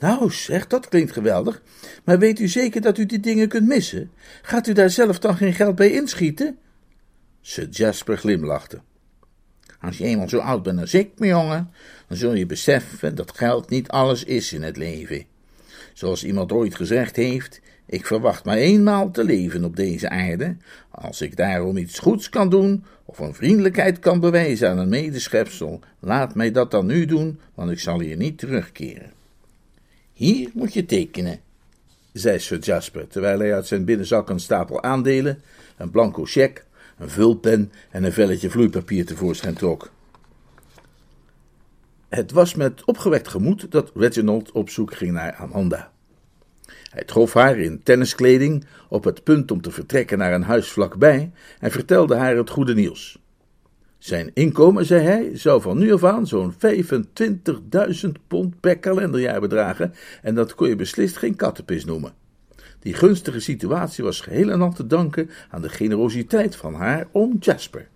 Nou, 0.04 0.30
zeg, 0.30 0.66
dat 0.66 0.88
klinkt 0.88 1.12
geweldig. 1.12 1.62
Maar 2.04 2.18
weet 2.18 2.40
u 2.40 2.49
zeker 2.49 2.80
dat 2.80 2.99
u 2.99 3.06
die 3.06 3.20
dingen 3.20 3.49
kunt 3.49 3.66
missen? 3.66 4.11
Gaat 4.42 4.66
u 4.66 4.73
daar 4.73 4.90
zelf 4.90 5.18
dan 5.18 5.37
geen 5.37 5.52
geld 5.52 5.75
bij 5.75 5.90
inschieten? 5.90 6.58
Sir 7.40 7.68
Jasper 7.68 8.18
glimlachte. 8.18 8.80
Als 9.80 9.99
je 9.99 10.04
eenmaal 10.04 10.28
zo 10.28 10.38
oud 10.38 10.62
bent 10.62 10.80
als 10.80 10.94
ik, 10.94 11.11
mijn 11.18 11.30
jongen, 11.30 11.70
dan 12.08 12.16
zul 12.16 12.34
je 12.34 12.46
beseffen 12.46 13.14
dat 13.14 13.37
geld 13.37 13.70
niet 13.70 13.88
alles 13.88 14.25
is 14.25 14.52
in 14.52 14.62
het 14.62 14.76
leven. 14.76 15.25
Zoals 15.92 16.25
iemand 16.25 16.52
ooit 16.52 16.75
gezegd 16.75 17.16
heeft, 17.16 17.61
ik 17.87 18.06
verwacht 18.06 18.44
maar 18.44 18.56
eenmaal 18.56 19.11
te 19.11 19.25
leven 19.25 19.64
op 19.64 19.76
deze 19.76 20.08
aarde. 20.08 20.56
Als 20.90 21.20
ik 21.20 21.37
daarom 21.37 21.76
iets 21.76 21.99
goeds 21.99 22.28
kan 22.28 22.49
doen, 22.49 22.84
of 23.04 23.18
een 23.18 23.34
vriendelijkheid 23.34 23.99
kan 23.99 24.20
bewijzen 24.20 24.70
aan 24.70 24.78
een 24.78 24.88
medeschepsel, 24.88 25.80
laat 26.00 26.34
mij 26.34 26.50
dat 26.50 26.70
dan 26.70 26.87
nu 26.87 27.04
doen, 27.04 27.40
want 27.54 27.70
ik 27.70 27.78
zal 27.78 28.00
hier 28.00 28.16
niet 28.16 28.38
terugkeren. 28.38 29.23
Hier 30.14 30.50
moet 30.52 30.73
je 30.73 30.85
tekenen, 30.85 31.40
zei 32.12 32.38
Sir 32.38 32.59
Jasper, 32.59 33.09
terwijl 33.09 33.38
hij 33.38 33.54
uit 33.54 33.66
zijn 33.66 33.85
binnenzak 33.85 34.28
een 34.28 34.40
stapel 34.40 34.83
aandelen, 34.83 35.42
een 35.76 35.90
blanco 35.90 36.25
cheque, 36.25 36.64
een 36.99 37.11
vulpen 37.11 37.73
en 37.90 38.04
een 38.04 38.12
velletje 38.12 38.50
vloeipapier 38.50 39.06
tevoorschijn 39.06 39.54
trok. 39.54 39.90
Het 42.09 42.30
was 42.30 42.54
met 42.54 42.85
opgewekt 42.85 43.28
gemoed 43.28 43.71
dat 43.71 43.92
Reginald 43.94 44.52
op 44.52 44.71
zoek 44.71 44.94
ging 44.94 45.12
naar 45.12 45.35
Amanda. 45.35 45.92
Hij 46.90 47.04
trof 47.04 47.33
haar 47.33 47.59
in 47.59 47.83
tenniskleding 47.83 48.64
op 48.88 49.04
het 49.04 49.23
punt 49.23 49.50
om 49.50 49.61
te 49.61 49.71
vertrekken 49.71 50.18
naar 50.18 50.33
een 50.33 50.42
huis 50.42 50.68
vlakbij 50.68 51.33
en 51.59 51.71
vertelde 51.71 52.16
haar 52.16 52.37
het 52.37 52.50
goede 52.50 52.75
nieuws. 52.75 53.18
Zijn 54.04 54.30
inkomen, 54.34 54.87
zei 54.87 55.02
hij, 55.02 55.30
zou 55.37 55.62
van 55.62 55.78
nu 55.78 55.92
af 55.92 56.04
aan 56.04 56.26
zo'n 56.26 56.54
25.000 56.54 58.11
pond 58.26 58.61
per 58.61 58.78
kalenderjaar 58.78 59.40
bedragen 59.40 59.94
en 60.23 60.34
dat 60.34 60.54
kon 60.54 60.68
je 60.68 60.76
beslist 60.76 61.16
geen 61.16 61.37
kattenpis 61.37 61.84
noemen. 61.84 62.12
Die 62.78 62.94
gunstige 62.94 63.40
situatie 63.40 64.04
was 64.04 64.20
geheel 64.20 64.50
en 64.50 64.61
al 64.61 64.73
te 64.73 64.87
danken 64.87 65.30
aan 65.50 65.62
de 65.62 65.68
generositeit 65.68 66.56
van 66.56 66.75
haar 66.75 67.06
oom 67.12 67.37
Jasper. 67.40 67.88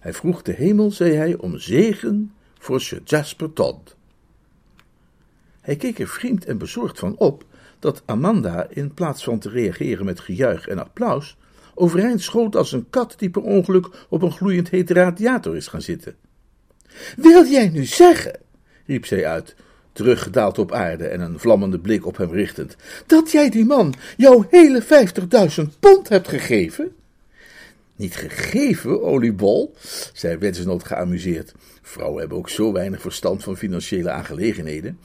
Hij 0.00 0.12
vroeg 0.12 0.42
de 0.42 0.52
hemel, 0.52 0.90
zei 0.90 1.12
hij, 1.12 1.36
om 1.36 1.58
zegen 1.58 2.32
voor 2.58 2.80
Sir 2.80 3.00
Jasper 3.04 3.52
Todd. 3.52 3.96
Hij 5.60 5.76
keek 5.76 5.98
er 5.98 6.08
vreemd 6.08 6.44
en 6.44 6.58
bezorgd 6.58 6.98
van 6.98 7.16
op 7.18 7.44
dat 7.78 8.02
Amanda, 8.06 8.66
in 8.68 8.94
plaats 8.94 9.24
van 9.24 9.38
te 9.38 9.48
reageren 9.48 10.04
met 10.04 10.20
gejuich 10.20 10.66
en 10.66 10.78
applaus, 10.78 11.36
overeind 11.74 12.22
schoot 12.22 12.56
als 12.56 12.72
een 12.72 12.90
kat 12.90 13.14
die 13.16 13.30
per 13.30 13.42
ongeluk 13.42 13.88
op 14.08 14.22
een 14.22 14.32
gloeiend 14.32 14.68
hete 14.68 14.94
radiator 14.94 15.56
is 15.56 15.66
gaan 15.66 15.82
zitten. 15.82 16.16
Wil 17.16 17.44
jij 17.44 17.68
nu 17.68 17.84
zeggen, 17.84 18.38
riep 18.86 19.06
zij 19.06 19.26
uit, 19.26 19.54
teruggedaald 19.92 20.58
op 20.58 20.72
aarde 20.72 21.06
en 21.06 21.20
een 21.20 21.38
vlammende 21.38 21.78
blik 21.78 22.06
op 22.06 22.16
hem 22.16 22.30
richtend, 22.30 22.76
dat 23.06 23.30
jij 23.30 23.50
die 23.50 23.64
man 23.64 23.94
jouw 24.16 24.46
hele 24.50 24.82
vijftigduizend 24.82 25.80
pond 25.80 26.08
hebt 26.08 26.28
gegeven? 26.28 26.92
Niet 27.96 28.16
gegeven, 28.16 29.02
oliebol, 29.02 29.74
zei 30.12 30.36
Wetsenoot 30.36 30.84
geamuseerd. 30.84 31.54
Vrouwen 31.82 32.20
hebben 32.20 32.38
ook 32.38 32.48
zo 32.48 32.72
weinig 32.72 33.00
verstand 33.00 33.42
van 33.42 33.56
financiële 33.56 34.10
aangelegenheden. 34.10 34.98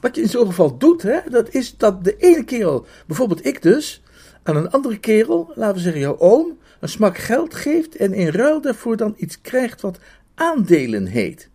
Wat 0.00 0.16
je 0.16 0.22
in 0.22 0.28
zo'n 0.28 0.46
geval 0.46 0.78
doet, 0.78 1.02
hè, 1.02 1.18
dat 1.28 1.54
is 1.54 1.76
dat 1.76 2.04
de 2.04 2.16
ene 2.16 2.44
kerel, 2.44 2.86
bijvoorbeeld 3.06 3.46
ik 3.46 3.62
dus, 3.62 4.02
aan 4.42 4.56
een 4.56 4.70
andere 4.70 4.98
kerel, 4.98 5.52
laten 5.54 5.74
we 5.74 5.80
zeggen 5.80 6.00
jouw 6.00 6.18
oom, 6.18 6.58
een 6.80 6.88
smak 6.88 7.18
geld 7.18 7.54
geeft 7.54 7.96
en 7.96 8.12
in 8.12 8.28
ruil 8.28 8.60
daarvoor 8.60 8.96
dan 8.96 9.14
iets 9.16 9.40
krijgt 9.40 9.80
wat 9.80 9.98
aandelen 10.34 11.06
heet. 11.06 11.48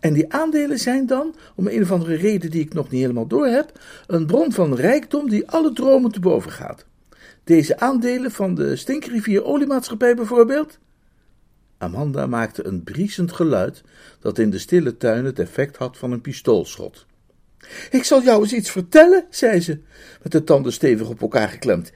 En 0.00 0.12
die 0.12 0.32
aandelen 0.32 0.78
zijn 0.78 1.06
dan, 1.06 1.34
om 1.54 1.66
een 1.66 1.82
of 1.82 1.92
andere 1.92 2.14
reden 2.14 2.50
die 2.50 2.60
ik 2.60 2.74
nog 2.74 2.90
niet 2.90 3.00
helemaal 3.00 3.26
door 3.26 3.46
heb, 3.46 3.80
een 4.06 4.26
bron 4.26 4.52
van 4.52 4.74
rijkdom 4.74 5.28
die 5.28 5.48
alle 5.48 5.72
dromen 5.72 6.10
te 6.10 6.20
boven 6.20 6.50
gaat. 6.50 6.86
Deze 7.44 7.78
aandelen 7.78 8.30
van 8.30 8.54
de 8.54 8.76
Stinkrivier 8.76 9.44
Oliemaatschappij 9.44 10.14
bijvoorbeeld? 10.14 10.78
Amanda 11.78 12.26
maakte 12.26 12.66
een 12.66 12.82
briesend 12.82 13.32
geluid 13.32 13.82
dat 14.20 14.38
in 14.38 14.50
de 14.50 14.58
stille 14.58 14.96
tuin 14.96 15.24
het 15.24 15.38
effect 15.38 15.76
had 15.76 15.98
van 15.98 16.12
een 16.12 16.20
pistoolschot. 16.20 17.06
Ik 17.90 18.04
zal 18.04 18.22
jou 18.22 18.42
eens 18.42 18.52
iets 18.52 18.70
vertellen, 18.70 19.24
zei 19.30 19.60
ze, 19.60 19.78
met 20.22 20.32
de 20.32 20.44
tanden 20.44 20.72
stevig 20.72 21.08
op 21.08 21.20
elkaar 21.20 21.48
geklemd. 21.48 21.92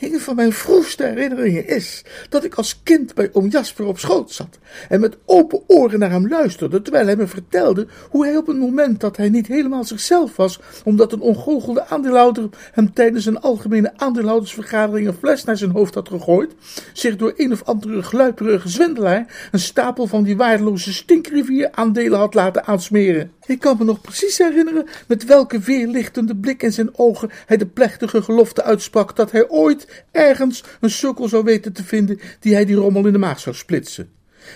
Een 0.00 0.20
van 0.20 0.36
mijn 0.36 0.52
vroegste 0.52 1.04
herinneringen 1.04 1.66
is 1.66 2.04
dat 2.28 2.44
ik 2.44 2.54
als 2.54 2.80
kind 2.82 3.14
bij 3.14 3.28
oom 3.32 3.48
Jasper 3.48 3.86
op 3.86 3.98
schoot 3.98 4.30
zat 4.30 4.58
en 4.88 5.00
met 5.00 5.16
open 5.24 5.62
oren 5.66 5.98
naar 5.98 6.10
hem 6.10 6.28
luisterde, 6.28 6.82
terwijl 6.82 7.06
hij 7.06 7.16
me 7.16 7.26
vertelde 7.26 7.86
hoe 8.10 8.26
hij 8.26 8.36
op 8.36 8.48
een 8.48 8.58
moment 8.58 9.00
dat 9.00 9.16
hij 9.16 9.28
niet 9.28 9.46
helemaal 9.46 9.84
zichzelf 9.84 10.36
was, 10.36 10.60
omdat 10.84 11.12
een 11.12 11.20
ongoochelde 11.20 11.86
aandeelhouder 11.86 12.48
hem 12.72 12.92
tijdens 12.92 13.26
een 13.26 13.40
algemene 13.40 13.92
aandeelhoudersvergadering 13.96 15.06
een 15.06 15.14
fles 15.14 15.44
naar 15.44 15.56
zijn 15.56 15.70
hoofd 15.70 15.94
had 15.94 16.08
gegooid, 16.08 16.54
zich 16.92 17.16
door 17.16 17.32
een 17.36 17.52
of 17.52 17.64
andere 17.64 18.02
gluiperige 18.02 18.68
zwendelaar 18.68 19.48
een 19.52 19.58
stapel 19.58 20.06
van 20.06 20.22
die 20.22 20.36
waardeloze 20.36 20.92
stinkrivier 20.92 21.68
aandelen 21.72 22.18
had 22.18 22.34
laten 22.34 22.64
aansmeren. 22.64 23.32
Ik 23.46 23.60
kan 23.60 23.76
me 23.78 23.84
nog 23.84 24.00
precies 24.00 24.38
herinneren 24.38 24.86
met 25.08 25.24
welke 25.24 25.58
weerlichtende 25.58 26.36
blik 26.36 26.62
in 26.62 26.72
zijn 26.72 26.98
ogen 26.98 27.30
hij 27.46 27.56
de 27.56 27.66
plechtige 27.66 28.22
gelofte 28.22 28.62
uitsprak 28.62 29.16
dat 29.16 29.30
hij 29.30 29.48
ooit 29.48 30.04
ergens 30.10 30.64
een 30.80 30.90
sukkel 30.90 31.28
zou 31.28 31.44
weten 31.44 31.72
te 31.72 31.84
vinden 31.84 32.20
die 32.40 32.54
hij 32.54 32.64
die 32.64 32.76
rommel 32.76 33.06
in 33.06 33.12
de 33.12 33.18
maag 33.18 33.40
zou 33.40 33.56
splitsen. 33.56 34.10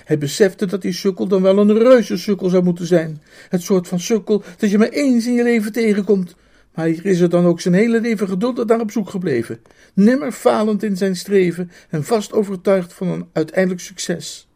Hij 0.05 0.19
besefte 0.19 0.67
dat 0.67 0.83
die 0.83 0.93
sukkel 0.93 1.27
dan 1.27 1.43
wel 1.43 1.59
een 1.59 1.79
reuzensukkel 1.79 2.49
zou 2.49 2.63
moeten 2.63 2.87
zijn. 2.87 3.23
Het 3.49 3.63
soort 3.63 3.89
van 3.89 4.01
sukkel 4.01 4.43
dat 4.57 4.71
je 4.71 4.79
maar 4.79 4.89
eens 4.89 5.27
in 5.27 5.33
je 5.33 5.43
leven 5.43 5.73
tegenkomt. 5.73 6.35
Maar 6.75 6.87
hier 6.87 7.07
is 7.07 7.21
er 7.21 7.29
dan 7.29 7.45
ook 7.47 7.61
zijn 7.61 7.75
hele 7.75 8.01
leven 8.01 8.29
geduldig 8.29 8.67
naar 8.67 8.81
op 8.81 8.91
zoek 8.91 9.11
gebleven. 9.11 9.61
Nimmer 9.95 10.33
falend 10.33 10.83
in 10.83 10.97
zijn 10.97 11.17
streven 11.17 11.71
en 11.89 12.05
vast 12.05 12.33
overtuigd 12.33 12.93
van 12.93 13.09
een 13.09 13.29
uiteindelijk 13.33 13.81
succes. 13.81 14.50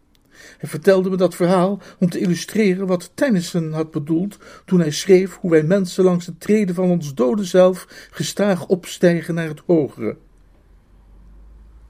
Hij 0.58 0.68
vertelde 0.68 1.10
me 1.10 1.16
dat 1.16 1.34
verhaal 1.34 1.80
om 1.98 2.10
te 2.10 2.18
illustreren 2.18 2.86
wat 2.86 3.10
Tennyson 3.14 3.72
had 3.72 3.90
bedoeld 3.90 4.38
toen 4.64 4.80
hij 4.80 4.90
schreef 4.90 5.36
hoe 5.36 5.50
wij 5.50 5.62
mensen 5.62 6.04
langs 6.04 6.26
de 6.26 6.38
treden 6.38 6.74
van 6.74 6.90
ons 6.90 7.14
dode 7.14 7.44
zelf 7.44 8.08
gestaag 8.10 8.66
opstijgen 8.66 9.34
naar 9.34 9.48
het 9.48 9.62
hogere. 9.66 10.16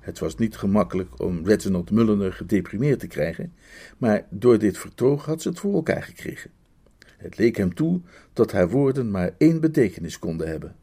Het 0.01 0.19
was 0.19 0.37
niet 0.37 0.57
gemakkelijk 0.57 1.23
om 1.23 1.47
Reginald 1.47 1.91
Mulliner 1.91 2.33
gedeprimeerd 2.33 3.01
te 3.01 3.07
krijgen, 3.07 3.53
maar 3.99 4.27
door 4.31 4.59
dit 4.59 4.79
vertoog 4.79 5.25
had 5.25 5.43
ze 5.43 5.49
het 5.49 5.59
voor 5.59 5.75
elkaar 5.75 6.03
gekregen. 6.03 6.51
Het 7.17 7.39
leek 7.39 7.57
hem 7.57 7.75
toe 7.75 8.01
dat 8.33 8.53
haar 8.53 8.69
woorden 8.69 9.11
maar 9.11 9.31
één 9.39 9.61
betekenis 9.61 10.19
konden 10.19 10.49
hebben. 10.49 10.75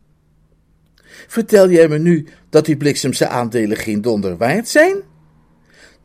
Vertel 1.27 1.69
jij 1.69 1.88
me 1.88 1.97
nu 1.97 2.27
dat 2.50 2.65
die 2.65 2.77
bliksemse 2.77 3.27
aandelen 3.27 3.77
geen 3.77 4.01
donder 4.01 4.38
waard 4.38 4.67
zijn? 4.67 5.01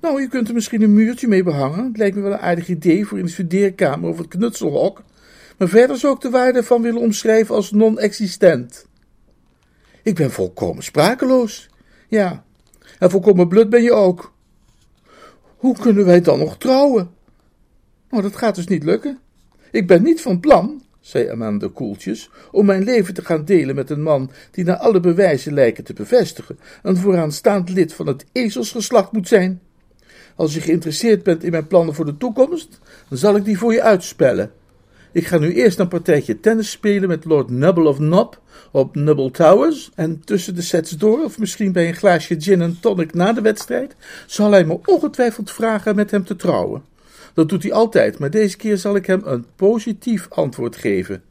Nou, 0.00 0.20
je 0.20 0.28
kunt 0.28 0.48
er 0.48 0.54
misschien 0.54 0.82
een 0.82 0.94
muurtje 0.94 1.28
mee 1.28 1.42
behangen. 1.42 1.84
Het 1.84 1.96
lijkt 1.96 2.16
me 2.16 2.22
wel 2.22 2.32
een 2.32 2.38
aardig 2.38 2.68
idee 2.68 3.06
voor 3.06 3.18
in 3.18 3.24
de 3.24 3.30
studeerkamer 3.30 4.10
of 4.10 4.18
het 4.18 4.28
knutselhok. 4.28 5.02
Maar 5.58 5.68
verder 5.68 5.96
zou 5.96 6.14
ik 6.14 6.20
de 6.20 6.30
waarde 6.30 6.62
van 6.62 6.82
willen 6.82 7.00
omschrijven 7.00 7.54
als 7.54 7.70
non-existent. 7.70 8.86
Ik 10.02 10.14
ben 10.14 10.30
volkomen 10.30 10.82
sprakeloos. 10.82 11.68
Ja, 12.08 12.44
en 12.98 13.10
volkomen 13.10 13.48
blut 13.48 13.70
ben 13.70 13.82
je 13.82 13.92
ook. 13.92 14.34
Hoe 15.56 15.78
kunnen 15.78 16.04
wij 16.04 16.20
dan 16.20 16.38
nog 16.38 16.58
trouwen? 16.58 17.10
Nou, 18.10 18.22
dat 18.22 18.36
gaat 18.36 18.54
dus 18.54 18.66
niet 18.66 18.84
lukken. 18.84 19.18
Ik 19.70 19.86
ben 19.86 20.02
niet 20.02 20.20
van 20.20 20.40
plan, 20.40 20.82
zei 21.00 21.28
Amanda 21.28 21.68
koeltjes, 21.74 22.30
om 22.50 22.66
mijn 22.66 22.84
leven 22.84 23.14
te 23.14 23.24
gaan 23.24 23.44
delen 23.44 23.74
met 23.74 23.90
een 23.90 24.02
man 24.02 24.30
die 24.50 24.64
naar 24.64 24.76
alle 24.76 25.00
bewijzen 25.00 25.54
lijken 25.54 25.84
te 25.84 25.92
bevestigen 25.92 26.58
een 26.82 26.96
vooraanstaand 26.96 27.70
lid 27.70 27.94
van 27.94 28.06
het 28.06 28.24
ezelsgeslacht 28.32 29.12
moet 29.12 29.28
zijn. 29.28 29.60
Als 30.36 30.54
je 30.54 30.60
geïnteresseerd 30.60 31.22
bent 31.22 31.44
in 31.44 31.50
mijn 31.50 31.66
plannen 31.66 31.94
voor 31.94 32.04
de 32.04 32.16
toekomst, 32.16 32.78
dan 33.08 33.18
zal 33.18 33.36
ik 33.36 33.44
die 33.44 33.58
voor 33.58 33.72
je 33.72 33.82
uitspellen. 33.82 34.50
Ik 35.12 35.26
ga 35.26 35.38
nu 35.38 35.52
eerst 35.52 35.78
een 35.78 35.88
partijtje 35.88 36.40
tennis 36.40 36.70
spelen 36.70 37.08
met 37.08 37.24
Lord 37.24 37.50
Nubble 37.50 37.88
of 37.88 37.98
Nob 37.98 38.38
op 38.70 38.94
Nubble 38.94 39.30
Towers. 39.30 39.90
En 39.94 40.20
tussen 40.24 40.54
de 40.54 40.62
sets 40.62 40.90
door, 40.90 41.24
of 41.24 41.38
misschien 41.38 41.72
bij 41.72 41.88
een 41.88 41.94
glaasje 41.94 42.40
gin 42.40 42.62
en 42.62 42.78
tonic 42.80 43.14
na 43.14 43.32
de 43.32 43.40
wedstrijd, 43.40 43.94
zal 44.26 44.50
hij 44.50 44.64
me 44.64 44.78
ongetwijfeld 44.84 45.50
vragen 45.50 45.94
met 45.94 46.10
hem 46.10 46.24
te 46.24 46.36
trouwen. 46.36 46.82
Dat 47.34 47.48
doet 47.48 47.62
hij 47.62 47.72
altijd, 47.72 48.18
maar 48.18 48.30
deze 48.30 48.56
keer 48.56 48.76
zal 48.76 48.96
ik 48.96 49.06
hem 49.06 49.20
een 49.24 49.46
positief 49.56 50.26
antwoord 50.30 50.76
geven. 50.76 51.22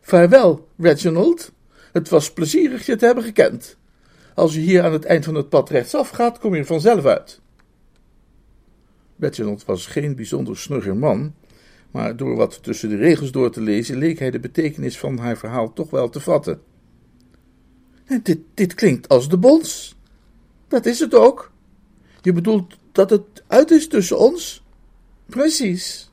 Vaarwel, 0.00 0.68
Reginald. 0.78 1.52
Het 1.92 2.08
was 2.08 2.32
plezierig 2.32 2.86
je 2.86 2.96
te 2.96 3.06
hebben 3.06 3.24
gekend. 3.24 3.76
Als 4.34 4.54
je 4.54 4.60
hier 4.60 4.82
aan 4.82 4.92
het 4.92 5.04
eind 5.04 5.24
van 5.24 5.34
het 5.34 5.48
pad 5.48 5.70
rechtsaf 5.70 6.08
gaat, 6.08 6.38
kom 6.38 6.54
je 6.54 6.60
er 6.60 6.66
vanzelf 6.66 7.04
uit. 7.04 7.40
Reginald 9.18 9.64
was 9.64 9.86
geen 9.86 10.16
bijzonder 10.16 10.56
snugger 10.56 10.96
man, 10.96 11.34
maar 11.90 12.16
door 12.16 12.36
wat 12.36 12.62
tussen 12.62 12.88
de 12.88 12.96
regels 12.96 13.30
door 13.30 13.50
te 13.50 13.60
lezen 13.60 13.98
leek 13.98 14.18
hij 14.18 14.30
de 14.30 14.40
betekenis 14.40 14.98
van 14.98 15.18
haar 15.18 15.36
verhaal 15.36 15.72
toch 15.72 15.90
wel 15.90 16.08
te 16.08 16.20
vatten. 16.20 16.60
Dit, 18.22 18.38
dit 18.54 18.74
klinkt 18.74 19.08
als 19.08 19.28
de 19.28 19.38
bons. 19.38 19.96
Dat 20.68 20.86
is 20.86 20.98
het 20.98 21.14
ook. 21.14 21.52
Je 22.20 22.32
bedoelt 22.32 22.78
dat 22.92 23.10
het 23.10 23.44
uit 23.46 23.70
is 23.70 23.88
tussen 23.88 24.18
ons? 24.18 24.64
Precies. 25.26 26.10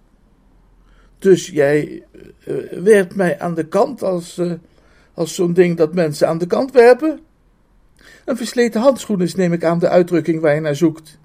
Dus 1.20 1.48
jij 1.48 2.04
uh, 2.48 2.72
werpt 2.84 3.16
mij 3.16 3.40
aan 3.40 3.56
de 3.56 3.68
kant 3.68 4.04
als, 4.04 4.38
uh, 4.38 4.54
als 5.14 5.36
zo'n 5.36 5.54
ding 5.54 5.78
dat 5.78 5.94
mensen 5.94 6.28
aan 6.28 6.38
de 6.38 6.48
kant 6.48 6.72
werpen? 6.72 7.20
Een 8.26 8.38
versleten 8.38 8.82
handschoen 8.82 9.22
is, 9.22 9.36
neem 9.36 9.54
ik 9.54 9.64
aan, 9.64 9.80
de 9.80 9.90
uitdrukking 9.90 10.42
waar 10.42 10.56
je 10.56 10.62
naar 10.62 10.76
zoekt. 10.76 11.20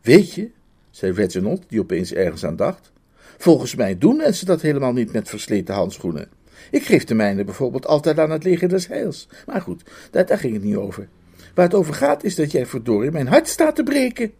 Weet 0.00 0.34
je, 0.34 0.50
zei 0.94 1.12
Reginald, 1.12 1.64
die 1.68 1.80
opeens 1.80 2.12
ergens 2.12 2.44
aan 2.44 2.56
dacht. 2.56 2.92
Volgens 3.38 3.74
mij 3.74 3.98
doen 3.98 4.16
mensen 4.16 4.46
dat 4.46 4.60
helemaal 4.60 4.92
niet 4.92 5.12
met 5.12 5.28
versleten 5.28 5.74
handschoenen. 5.74 6.28
Ik 6.70 6.82
geef 6.82 7.04
de 7.04 7.14
mijne 7.14 7.44
bijvoorbeeld 7.44 7.86
altijd 7.86 8.18
aan 8.18 8.30
het 8.30 8.44
leger 8.44 8.68
des 8.68 8.86
heils. 8.86 9.28
Maar 9.46 9.60
goed, 9.60 9.82
daar, 10.10 10.26
daar 10.26 10.38
ging 10.38 10.54
het 10.54 10.62
niet 10.62 10.76
over. 10.76 11.08
Waar 11.54 11.64
het 11.64 11.74
over 11.74 11.94
gaat 11.94 12.24
is 12.24 12.34
dat 12.34 12.50
jij 12.50 12.66
verdorie 12.66 13.10
mijn 13.10 13.26
hart 13.26 13.48
staat 13.48 13.76
te 13.76 13.82
breken. 13.82 14.32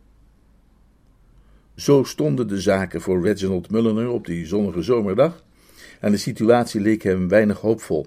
Zo 1.75 2.03
stonden 2.03 2.49
de 2.49 2.61
zaken 2.61 3.01
voor 3.01 3.23
Reginald 3.23 3.71
Mulliner 3.71 4.09
op 4.09 4.27
die 4.27 4.47
zonnige 4.47 4.83
zomerdag, 4.83 5.45
en 6.01 6.11
de 6.11 6.17
situatie 6.17 6.81
leek 6.81 7.03
hem 7.03 7.29
weinig 7.29 7.61
hoopvol. 7.61 8.07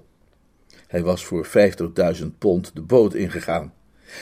Hij 0.87 1.03
was 1.03 1.25
voor 1.25 1.47
50.000 2.19 2.25
pond 2.37 2.71
de 2.73 2.81
boot 2.81 3.13
ingegaan. 3.13 3.73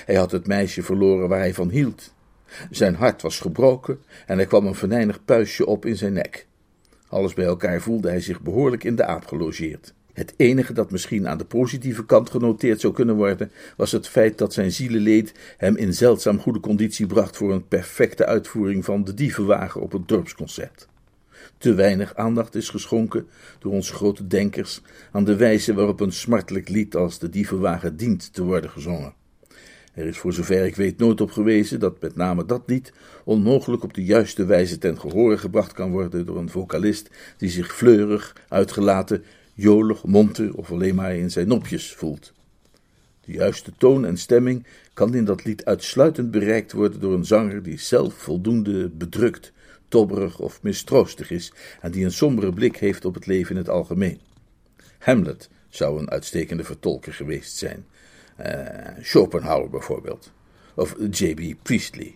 Hij 0.05 0.15
had 0.15 0.32
het 0.32 0.48
meisje 0.48 0.84
verloren 0.84 1.29
waar 1.29 1.39
hij 1.39 1.53
van 1.53 1.70
hield. 1.70 2.14
Zijn 2.69 2.95
hart 2.95 3.21
was 3.21 3.39
gebroken 3.39 3.99
en 4.25 4.39
er 4.39 4.45
kwam 4.45 4.65
een 4.65 4.75
venijnig 4.75 5.25
puistje 5.25 5.65
op 5.65 5.85
in 5.85 5.97
zijn 5.97 6.13
nek. 6.13 6.47
Alles 7.07 7.33
bij 7.33 7.45
elkaar 7.45 7.81
voelde 7.81 8.09
hij 8.09 8.21
zich 8.21 8.41
behoorlijk 8.41 8.83
in 8.83 8.95
de 8.95 9.05
aap 9.05 9.25
gelogeerd. 9.25 9.93
Het 10.13 10.33
enige 10.37 10.73
dat 10.73 10.91
misschien 10.91 11.27
aan 11.27 11.37
de 11.37 11.45
positieve 11.45 12.05
kant 12.05 12.29
genoteerd 12.29 12.79
zou 12.81 12.93
kunnen 12.93 13.15
worden, 13.15 13.51
was 13.77 13.91
het 13.91 14.07
feit 14.07 14.37
dat 14.37 14.53
zijn 14.53 14.71
zielenleed 14.71 15.33
hem 15.57 15.75
in 15.75 15.93
zeldzaam 15.93 16.39
goede 16.39 16.59
conditie 16.59 17.05
bracht 17.05 17.37
voor 17.37 17.53
een 17.53 17.67
perfecte 17.67 18.25
uitvoering 18.25 18.85
van 18.85 19.03
de 19.03 19.13
dievenwagen 19.13 19.81
op 19.81 19.91
het 19.91 20.07
dorpsconcert. 20.07 20.87
Te 21.57 21.73
weinig 21.73 22.15
aandacht 22.15 22.55
is 22.55 22.69
geschonken 22.69 23.27
door 23.60 23.71
onze 23.71 23.93
grote 23.93 24.27
denkers 24.27 24.81
aan 25.12 25.23
de 25.23 25.36
wijze 25.36 25.73
waarop 25.73 25.99
een 25.99 26.12
smartelijk 26.12 26.69
lied 26.69 26.95
als 26.95 27.19
de 27.19 27.29
dievenwagen 27.29 27.97
dient 27.97 28.34
te 28.34 28.43
worden 28.43 28.69
gezongen. 28.69 29.13
Er 29.95 30.05
is 30.05 30.17
voor 30.17 30.34
zover 30.34 30.65
ik 30.65 30.75
weet 30.75 30.97
nooit 30.97 31.21
op 31.21 31.31
gewezen 31.31 31.79
dat 31.79 32.01
met 32.01 32.15
name 32.15 32.45
dat 32.45 32.63
lied 32.65 32.93
onmogelijk 33.23 33.84
op 33.84 33.93
de 33.93 34.03
juiste 34.03 34.45
wijze 34.45 34.77
ten 34.77 34.99
gehore 34.99 35.38
gebracht 35.38 35.73
kan 35.73 35.91
worden 35.91 36.25
door 36.25 36.38
een 36.38 36.49
vocalist 36.49 37.10
die 37.38 37.49
zich 37.49 37.75
fleurig, 37.75 38.36
uitgelaten, 38.47 39.23
jolig, 39.53 40.05
monter 40.05 40.55
of 40.55 40.71
alleen 40.71 40.95
maar 40.95 41.15
in 41.15 41.31
zijn 41.31 41.47
nopjes 41.47 41.93
voelt. 41.93 42.34
De 43.21 43.31
juiste 43.31 43.71
toon 43.77 44.05
en 44.05 44.17
stemming 44.17 44.65
kan 44.93 45.13
in 45.13 45.25
dat 45.25 45.45
lied 45.45 45.65
uitsluitend 45.65 46.31
bereikt 46.31 46.71
worden 46.71 46.99
door 46.99 47.13
een 47.13 47.25
zanger 47.25 47.63
die 47.63 47.79
zelf 47.79 48.13
voldoende 48.13 48.89
bedrukt, 48.89 49.51
tobberig 49.88 50.39
of 50.39 50.62
mistroostig 50.63 51.31
is 51.31 51.53
en 51.81 51.91
die 51.91 52.05
een 52.05 52.12
sombere 52.12 52.53
blik 52.53 52.77
heeft 52.77 53.05
op 53.05 53.13
het 53.13 53.25
leven 53.25 53.51
in 53.51 53.58
het 53.58 53.69
algemeen. 53.69 54.19
Hamlet 54.99 55.49
zou 55.69 55.99
een 55.99 56.10
uitstekende 56.10 56.63
vertolker 56.63 57.13
geweest 57.13 57.55
zijn. 57.58 57.86
Uh, 58.39 58.48
Schopenhauer 59.02 59.69
bijvoorbeeld. 59.69 60.32
Of 60.76 60.95
J.B. 61.12 61.63
Priestley. 61.63 62.15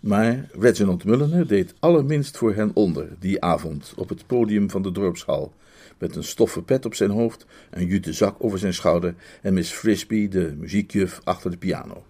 Maar 0.00 0.48
Reginald 0.52 1.04
Mulliner 1.04 1.46
deed 1.46 1.74
allerminst 1.78 2.36
voor 2.36 2.54
hen 2.54 2.70
onder 2.74 3.08
die 3.18 3.40
avond 3.42 3.92
op 3.96 4.08
het 4.08 4.26
podium 4.26 4.70
van 4.70 4.82
de 4.82 4.92
dorpshal. 4.92 5.52
Met 5.98 6.16
een 6.16 6.24
stoffen 6.24 6.64
pet 6.64 6.86
op 6.86 6.94
zijn 6.94 7.10
hoofd, 7.10 7.46
een 7.70 7.86
jute 7.86 8.12
zak 8.12 8.34
over 8.38 8.58
zijn 8.58 8.74
schouder 8.74 9.14
en 9.42 9.54
Miss 9.54 9.72
Frisbee, 9.72 10.28
de 10.28 10.54
muziekjuf, 10.58 11.20
achter 11.24 11.50
de 11.50 11.56
piano. 11.56 12.04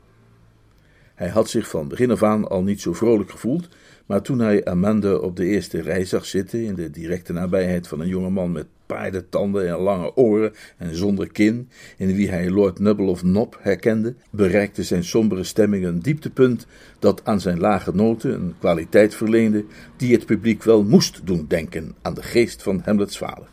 Hij 1.15 1.29
had 1.29 1.49
zich 1.49 1.69
van 1.69 1.89
begin 1.89 2.11
af 2.11 2.23
aan 2.23 2.49
al 2.49 2.63
niet 2.63 2.81
zo 2.81 2.93
vrolijk 2.93 3.31
gevoeld, 3.31 3.69
maar 4.07 4.23
toen 4.23 4.39
hij 4.39 4.65
Amanda 4.65 5.15
op 5.15 5.37
de 5.37 5.45
eerste 5.45 5.83
rij 5.83 6.05
zag 6.05 6.27
zitten, 6.27 6.65
in 6.65 6.75
de 6.75 6.91
directe 6.91 7.33
nabijheid 7.33 7.89
van 7.89 8.01
een 8.01 8.09
jonge 8.09 8.31
man 8.31 8.53
met 8.53 8.67
paardentanden 8.91 9.69
en 9.69 9.79
lange 9.79 10.17
oren 10.17 10.53
en 10.77 10.97
zonder 10.97 11.33
kin, 11.33 11.69
in 11.97 12.15
wie 12.15 12.31
hij 12.31 12.51
Lord 12.51 12.79
Nubble 12.79 13.07
of 13.07 13.23
Nob 13.23 13.57
herkende, 13.61 14.15
bereikte 14.31 14.83
zijn 14.83 15.05
sombere 15.05 15.45
stemming 15.45 15.85
een 15.85 16.01
dieptepunt 16.01 16.67
dat 16.99 17.25
aan 17.25 17.41
zijn 17.41 17.59
lage 17.59 17.95
noten 17.95 18.35
een 18.35 18.55
kwaliteit 18.59 19.15
verleende 19.15 19.65
die 19.97 20.13
het 20.13 20.27
publiek 20.27 20.63
wel 20.63 20.85
moest 20.85 21.21
doen 21.25 21.45
denken 21.49 21.95
aan 22.03 22.15
de 22.15 22.23
geest 22.23 22.63
van 22.63 22.83
Hamlet's 22.85 23.19
vader. 23.19 23.49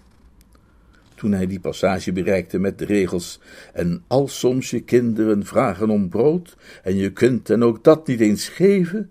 Toen 1.15 1.32
hij 1.32 1.47
die 1.47 1.60
passage 1.60 2.12
bereikte 2.12 2.60
met 2.60 2.78
de 2.80 2.86
regels: 2.86 3.39
En 3.73 4.04
als 4.08 4.39
soms 4.39 4.69
je 4.69 4.80
kinderen 4.80 5.45
vragen 5.45 5.89
om 5.89 6.10
brood, 6.10 6.58
en 6.84 6.95
je 6.95 7.12
kunt 7.12 7.50
en 7.50 7.63
ook 7.63 7.84
dat 7.84 8.08
niet 8.08 8.19
eens 8.19 8.50
geven, 8.50 9.10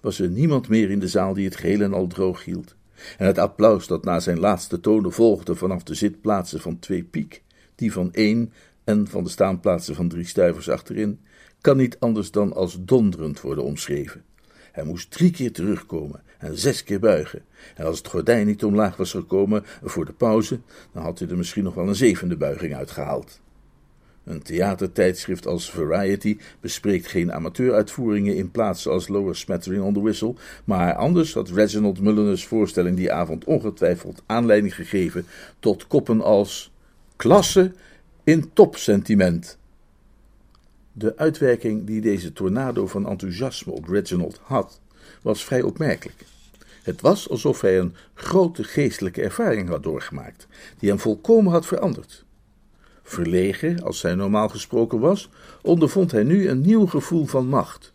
was 0.00 0.20
er 0.20 0.28
niemand 0.28 0.68
meer 0.68 0.90
in 0.90 0.98
de 0.98 1.08
zaal 1.08 1.34
die 1.34 1.44
het 1.44 1.56
geheel 1.56 1.80
en 1.80 1.92
al 1.92 2.06
droog 2.06 2.44
hield. 2.44 2.78
En 3.18 3.26
het 3.26 3.38
applaus 3.38 3.86
dat 3.86 4.04
na 4.04 4.20
zijn 4.20 4.38
laatste 4.38 4.80
tonen 4.80 5.12
volgde 5.12 5.54
vanaf 5.54 5.82
de 5.82 5.94
zitplaatsen 5.94 6.60
van 6.60 6.78
twee 6.78 7.02
piek, 7.02 7.42
die 7.74 7.92
van 7.92 8.12
één 8.12 8.52
en 8.84 9.08
van 9.08 9.24
de 9.24 9.30
staanplaatsen 9.30 9.94
van 9.94 10.08
drie 10.08 10.26
stuivers 10.26 10.68
achterin, 10.68 11.20
kan 11.60 11.76
niet 11.76 11.96
anders 11.98 12.30
dan 12.30 12.52
als 12.52 12.78
donderend 12.80 13.40
worden 13.40 13.64
omschreven. 13.64 14.24
Hij 14.72 14.84
moest 14.84 15.10
drie 15.10 15.30
keer 15.30 15.52
terugkomen 15.52 16.22
en 16.38 16.58
zes 16.58 16.84
keer 16.84 17.00
buigen. 17.00 17.42
En 17.74 17.86
als 17.86 17.98
het 17.98 18.08
gordijn 18.08 18.46
niet 18.46 18.64
omlaag 18.64 18.96
was 18.96 19.10
gekomen 19.10 19.64
voor 19.82 20.04
de 20.04 20.12
pauze, 20.12 20.60
dan 20.92 21.02
had 21.02 21.18
hij 21.18 21.28
er 21.28 21.36
misschien 21.36 21.64
nog 21.64 21.74
wel 21.74 21.88
een 21.88 21.94
zevende 21.94 22.36
buiging 22.36 22.74
uitgehaald. 22.74 23.40
Een 24.30 24.42
theatertijdschrift 24.42 25.46
als 25.46 25.70
Variety 25.70 26.38
bespreekt 26.60 27.06
geen 27.06 27.32
amateuruitvoeringen 27.32 28.36
in 28.36 28.50
plaatsen 28.50 28.92
als 28.92 29.08
Lower 29.08 29.36
Smattering 29.36 29.82
on 29.82 29.94
the 29.94 30.02
Whistle, 30.02 30.34
maar 30.64 30.94
anders 30.94 31.34
had 31.34 31.48
Reginald 31.50 32.00
Mulliner's 32.00 32.46
voorstelling 32.46 32.96
die 32.96 33.12
avond 33.12 33.44
ongetwijfeld 33.44 34.22
aanleiding 34.26 34.74
gegeven 34.74 35.26
tot 35.58 35.86
koppen 35.86 36.20
als 36.20 36.72
klasse 37.16 37.72
in 38.24 38.50
topsentiment. 38.52 39.58
De 40.92 41.16
uitwerking 41.16 41.86
die 41.86 42.00
deze 42.00 42.32
tornado 42.32 42.86
van 42.86 43.08
enthousiasme 43.08 43.72
op 43.72 43.88
Reginald 43.88 44.40
had, 44.42 44.80
was 45.22 45.44
vrij 45.44 45.62
opmerkelijk. 45.62 46.24
Het 46.82 47.00
was 47.00 47.30
alsof 47.30 47.60
hij 47.60 47.78
een 47.78 47.94
grote 48.14 48.64
geestelijke 48.64 49.22
ervaring 49.22 49.68
had 49.68 49.82
doorgemaakt, 49.82 50.46
die 50.78 50.88
hem 50.88 50.98
volkomen 50.98 51.52
had 51.52 51.66
veranderd. 51.66 52.24
Verlegen, 53.10 53.82
als 53.82 54.02
hij 54.02 54.14
normaal 54.14 54.48
gesproken 54.48 55.00
was, 55.00 55.30
ondervond 55.62 56.10
hij 56.10 56.22
nu 56.22 56.48
een 56.48 56.60
nieuw 56.60 56.86
gevoel 56.86 57.26
van 57.26 57.46
macht. 57.46 57.92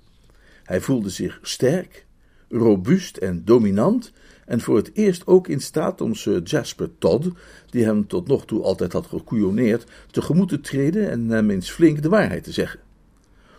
Hij 0.63 0.82
voelde 0.82 1.10
zich 1.10 1.39
sterk, 1.41 2.06
robuust 2.49 3.17
en 3.17 3.41
dominant, 3.45 4.12
en 4.45 4.62
voor 4.62 4.75
het 4.75 4.91
eerst 4.93 5.28
ook 5.28 5.47
in 5.47 5.62
staat 5.62 6.01
om 6.01 6.15
Sir 6.15 6.41
Jasper 6.41 6.89
Todd, 6.97 7.28
die 7.69 7.86
hem 7.86 8.08
tot 8.08 8.28
nog 8.28 8.45
toe 8.45 8.63
altijd 8.63 8.93
had 8.93 9.06
gekoeioneerd, 9.06 9.86
tegemoet 10.12 10.49
te 10.49 10.62
treden 10.62 11.10
en 11.10 11.30
hem 11.30 11.49
eens 11.49 11.69
flink 11.69 12.01
de 12.01 12.10
waarheid 12.10 12.43
te 12.43 12.51
zeggen. 12.51 12.80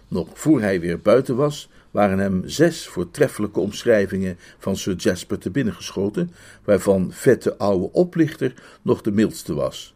Nog 0.09 0.29
voor 0.33 0.61
hij 0.61 0.81
weer 0.81 1.01
buiten 1.01 1.37
was, 1.37 1.71
waren 1.91 2.19
hem 2.19 2.43
zes 2.45 2.87
voortreffelijke 2.87 3.61
omschrijvingen 3.61 4.39
van 4.59 4.77
Sir 4.77 4.95
Jasper 4.95 5.39
te 5.39 5.51
binnen 5.51 5.75
geschoten, 5.75 6.31
waarvan 6.65 7.13
vette 7.13 7.57
oude 7.57 7.93
oplichter 7.93 8.55
nog 8.83 9.01
de 9.03 9.11
mildste 9.11 9.55
was. 9.55 9.96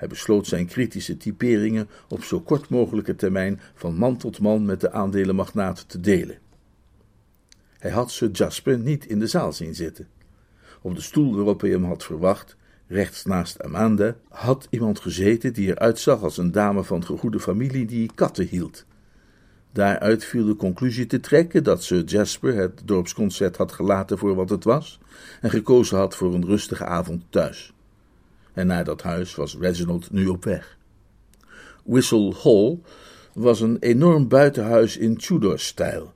Hij 0.00 0.08
besloot 0.08 0.46
zijn 0.46 0.66
kritische 0.66 1.16
typeringen 1.16 1.88
op 2.08 2.24
zo 2.24 2.40
kort 2.40 2.68
mogelijke 2.68 3.16
termijn 3.16 3.60
van 3.74 3.94
man 3.94 4.16
tot 4.16 4.40
man 4.40 4.64
met 4.64 4.80
de 4.80 4.92
aandelenmagnaten 4.92 5.86
te 5.86 6.00
delen. 6.00 6.38
Hij 7.78 7.90
had 7.90 8.10
Sir 8.10 8.30
Jasper 8.30 8.78
niet 8.78 9.06
in 9.06 9.18
de 9.18 9.26
zaal 9.26 9.52
zien 9.52 9.74
zitten. 9.74 10.08
Op 10.82 10.94
de 10.94 11.00
stoel 11.00 11.34
waarop 11.34 11.60
hij 11.60 11.70
hem 11.70 11.84
had 11.84 12.04
verwacht, 12.04 12.56
rechts 12.86 13.24
naast 13.24 13.62
Amanda, 13.62 14.16
had 14.28 14.66
iemand 14.70 15.00
gezeten 15.00 15.52
die 15.52 15.68
eruit 15.68 15.98
zag 15.98 16.22
als 16.22 16.36
een 16.36 16.52
dame 16.52 16.84
van 16.84 17.04
gegoede 17.04 17.40
familie 17.40 17.86
die 17.86 18.10
katten 18.14 18.46
hield. 18.46 18.84
Daaruit 19.72 20.24
viel 20.24 20.46
de 20.46 20.56
conclusie 20.56 21.06
te 21.06 21.20
trekken 21.20 21.64
dat 21.64 21.82
Sir 21.82 22.04
Jasper 22.04 22.54
het 22.54 22.82
dorpsconcert 22.84 23.56
had 23.56 23.72
gelaten 23.72 24.18
voor 24.18 24.34
wat 24.34 24.50
het 24.50 24.64
was 24.64 25.00
en 25.40 25.50
gekozen 25.50 25.98
had 25.98 26.16
voor 26.16 26.34
een 26.34 26.46
rustige 26.46 26.84
avond 26.84 27.24
thuis. 27.30 27.72
En 28.60 28.66
naar 28.66 28.84
dat 28.84 29.02
huis 29.02 29.34
was 29.34 29.56
Reginald 29.60 30.10
nu 30.10 30.26
op 30.26 30.44
weg. 30.44 30.78
Whistle 31.84 32.34
Hall 32.42 32.78
was 33.32 33.60
een 33.60 33.76
enorm 33.78 34.28
buitenhuis 34.28 34.96
in 34.96 35.16
Tudor-stijl, 35.16 36.12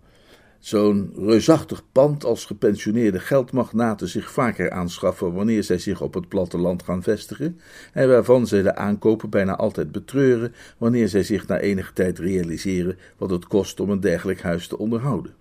Zo'n 0.59 1.13
reusachtig 1.17 1.83
pand 1.93 2.25
als 2.25 2.45
gepensioneerde 2.45 3.21
geldmagnaten 3.21 4.09
zich 4.09 4.31
vaker 4.31 4.71
aanschaffen 4.71 5.33
wanneer 5.33 5.63
zij 5.63 5.79
zich 5.79 6.01
op 6.01 6.15
het 6.15 6.29
platteland 6.29 6.83
gaan 6.83 7.03
vestigen, 7.03 7.61
en 7.93 8.09
waarvan 8.09 8.47
zij 8.47 8.63
de 8.63 8.75
aankopen 8.75 9.31
bijna 9.31 9.57
altijd 9.57 9.93
betreuren 9.93 10.55
wanneer 10.79 11.09
zij 11.09 11.23
zich 11.23 11.47
na 11.47 11.59
enige 11.59 11.93
tijd 11.93 12.19
realiseren 12.19 12.99
wat 13.17 13.31
het 13.31 13.47
kost 13.47 13.81
om 13.81 13.91
een 13.91 14.01
dergelijk 14.01 14.43
huis 14.43 14.67
te 14.67 14.79
onderhouden. 14.79 15.35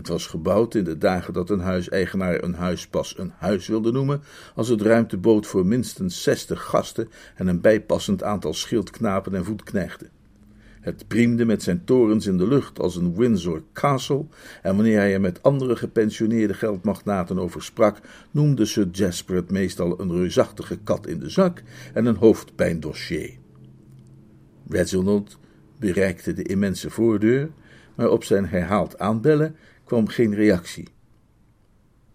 Het 0.00 0.08
was 0.08 0.26
gebouwd 0.26 0.74
in 0.74 0.84
de 0.84 0.98
dagen 0.98 1.32
dat 1.32 1.50
een 1.50 1.60
huiseigenaar 1.60 2.42
een 2.42 2.54
huis 2.54 2.86
pas 2.86 3.18
een 3.18 3.32
huis 3.36 3.66
wilde 3.68 3.92
noemen, 3.92 4.22
als 4.54 4.68
het 4.68 4.82
ruimte 4.82 5.16
bood 5.16 5.46
voor 5.46 5.66
minstens 5.66 6.22
zestig 6.22 6.62
gasten 6.62 7.08
en 7.34 7.46
een 7.46 7.60
bijpassend 7.60 8.22
aantal 8.22 8.54
schildknapen 8.54 9.34
en 9.34 9.44
voetknechten. 9.44 10.10
Het 10.80 11.08
priemde 11.08 11.44
met 11.44 11.62
zijn 11.62 11.84
torens 11.84 12.26
in 12.26 12.38
de 12.38 12.48
lucht 12.48 12.80
als 12.80 12.96
een 12.96 13.16
Windsor 13.16 13.62
Castle, 13.72 14.26
en 14.62 14.74
wanneer 14.74 14.98
hij 14.98 15.12
er 15.12 15.20
met 15.20 15.42
andere 15.42 15.76
gepensioneerde 15.76 16.54
geldmagnaten 16.54 17.38
over 17.38 17.62
sprak, 17.62 18.00
noemde 18.30 18.64
Sir 18.64 18.88
Jasper 18.92 19.36
het 19.36 19.50
meestal 19.50 20.00
een 20.00 20.12
reusachtige 20.12 20.78
kat 20.84 21.06
in 21.06 21.18
de 21.18 21.30
zak 21.30 21.62
en 21.94 22.06
een 22.06 22.16
hoofdpijndossier. 22.16 23.36
Reginald 24.68 25.38
bereikte 25.78 26.32
de 26.32 26.42
immense 26.42 26.90
voordeur, 26.90 27.50
maar 27.94 28.08
op 28.08 28.24
zijn 28.24 28.46
herhaald 28.46 28.98
aanbellen 28.98 29.56
kwam 29.90 30.08
geen 30.08 30.34
reactie. 30.34 30.88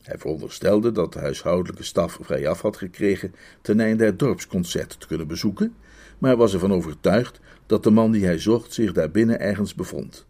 Hij 0.02 0.18
veronderstelde 0.18 0.92
dat 0.92 1.14
de 1.14 1.20
huishoudelijke 1.20 1.84
staf 1.84 2.18
vrijaf 2.22 2.62
had 2.62 2.78
gekregen 2.78 3.34
ten 3.62 3.80
einde 3.80 4.06
het 4.06 4.20
dorpsconcert 4.20 5.00
te 5.00 5.08
kunnen 5.08 5.28
bezoeken, 5.28 5.76
maar 6.18 6.38
was 6.38 6.54
ervan 6.54 6.74
overtuigd 6.74 7.40
dat 7.66 7.84
de 7.84 7.90
man 7.90 8.12
die 8.12 8.26
hij 8.26 8.40
zocht 8.40 8.74
zich 8.74 8.92
daarbinnen 8.92 9.40
ergens 9.40 9.76
bevond. 9.76 10.26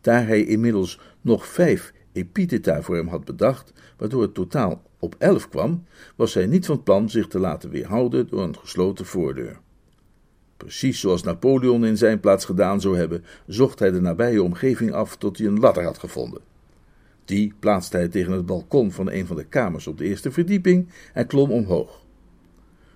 Daar 0.00 0.26
hij 0.26 0.44
inmiddels 0.44 1.00
nog 1.20 1.46
vijf 1.46 1.92
epitheta 2.12 2.82
voor 2.82 2.96
hem 2.96 3.08
had 3.08 3.24
bedacht, 3.24 3.72
waardoor 3.96 4.22
het 4.22 4.34
totaal 4.34 4.82
op 4.98 5.14
elf 5.18 5.48
kwam, 5.48 5.84
was 6.16 6.34
hij 6.34 6.46
niet 6.46 6.66
van 6.66 6.82
plan 6.82 7.10
zich 7.10 7.26
te 7.26 7.38
laten 7.38 7.70
weerhouden 7.70 8.28
door 8.28 8.42
een 8.42 8.58
gesloten 8.58 9.06
voordeur. 9.06 9.60
Precies 10.62 11.00
zoals 11.00 11.22
Napoleon 11.22 11.84
in 11.84 11.96
zijn 11.96 12.20
plaats 12.20 12.44
gedaan 12.44 12.80
zou 12.80 12.96
hebben, 12.96 13.24
zocht 13.46 13.78
hij 13.78 13.90
de 13.90 14.00
nabije 14.00 14.42
omgeving 14.42 14.92
af 14.92 15.16
tot 15.16 15.38
hij 15.38 15.46
een 15.46 15.58
ladder 15.58 15.84
had 15.84 15.98
gevonden. 15.98 16.40
Die 17.24 17.54
plaatste 17.58 17.96
hij 17.96 18.08
tegen 18.08 18.32
het 18.32 18.46
balkon 18.46 18.92
van 18.92 19.10
een 19.10 19.26
van 19.26 19.36
de 19.36 19.44
kamers 19.44 19.86
op 19.86 19.98
de 19.98 20.04
eerste 20.04 20.32
verdieping 20.32 20.88
en 21.12 21.26
klom 21.26 21.50
omhoog. 21.50 22.04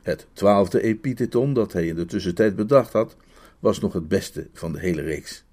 Het 0.03 0.27
twaalfde 0.33 0.83
epitheton 0.83 1.53
dat 1.53 1.73
hij 1.73 1.87
in 1.87 1.95
de 1.95 2.05
tussentijd 2.05 2.57
bedacht 2.57 2.93
had, 2.93 3.17
was 3.59 3.81
nog 3.81 3.93
het 3.93 4.09
beste 4.09 4.49
van 4.53 4.73
de 4.73 4.79
hele 4.79 5.03
reeks. 5.03 5.45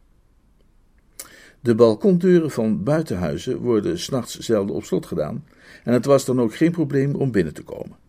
De 1.60 1.76
balkondeuren 1.76 2.52
van 2.52 2.84
buitenhuizen 2.84 3.58
worden 3.58 4.00
s'nachts 4.00 4.40
zelden 4.40 4.76
op 4.76 4.84
slot 4.84 5.06
gedaan, 5.06 5.46
en 5.84 5.94
het 5.94 6.06
was 6.06 6.26
dan 6.26 6.42
ook 6.42 6.56
geen 6.56 6.72
probleem 6.72 7.16
om 7.16 7.32
binnen 7.32 7.54
te 7.54 7.64
komen. 7.64 8.03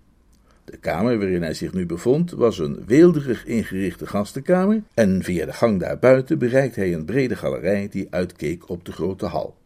De 0.65 0.77
kamer 0.77 1.19
waarin 1.19 1.43
hij 1.43 1.55
zich 1.55 1.73
nu 1.73 1.87
bevond 1.87 2.31
was 2.31 2.59
een 2.59 2.85
weelderig 2.87 3.47
ingerichte 3.47 4.07
gastenkamer, 4.07 4.83
en 4.95 5.23
via 5.23 5.47
de 5.47 5.53
gang 5.53 5.81
daarbuiten 5.81 6.39
bereikte 6.39 6.81
hij 6.81 6.95
een 6.95 7.05
brede 7.05 7.37
galerij 7.37 7.89
die 7.89 8.07
uitkeek 8.11 8.69
op 8.69 8.85
de 8.85 8.93
grote 8.93 9.27
hal. 9.27 9.57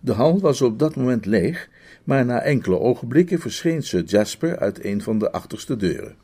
De 0.00 0.12
hal 0.12 0.40
was 0.40 0.62
op 0.62 0.78
dat 0.78 0.96
moment 0.96 1.26
leeg, 1.26 1.68
maar 2.04 2.24
na 2.24 2.40
enkele 2.40 2.78
ogenblikken 2.78 3.38
verscheen 3.38 3.82
Sir 3.82 4.04
Jasper 4.04 4.58
uit 4.58 4.84
een 4.84 5.02
van 5.02 5.18
de 5.18 5.32
achterste 5.32 5.76
deuren. 5.76 6.16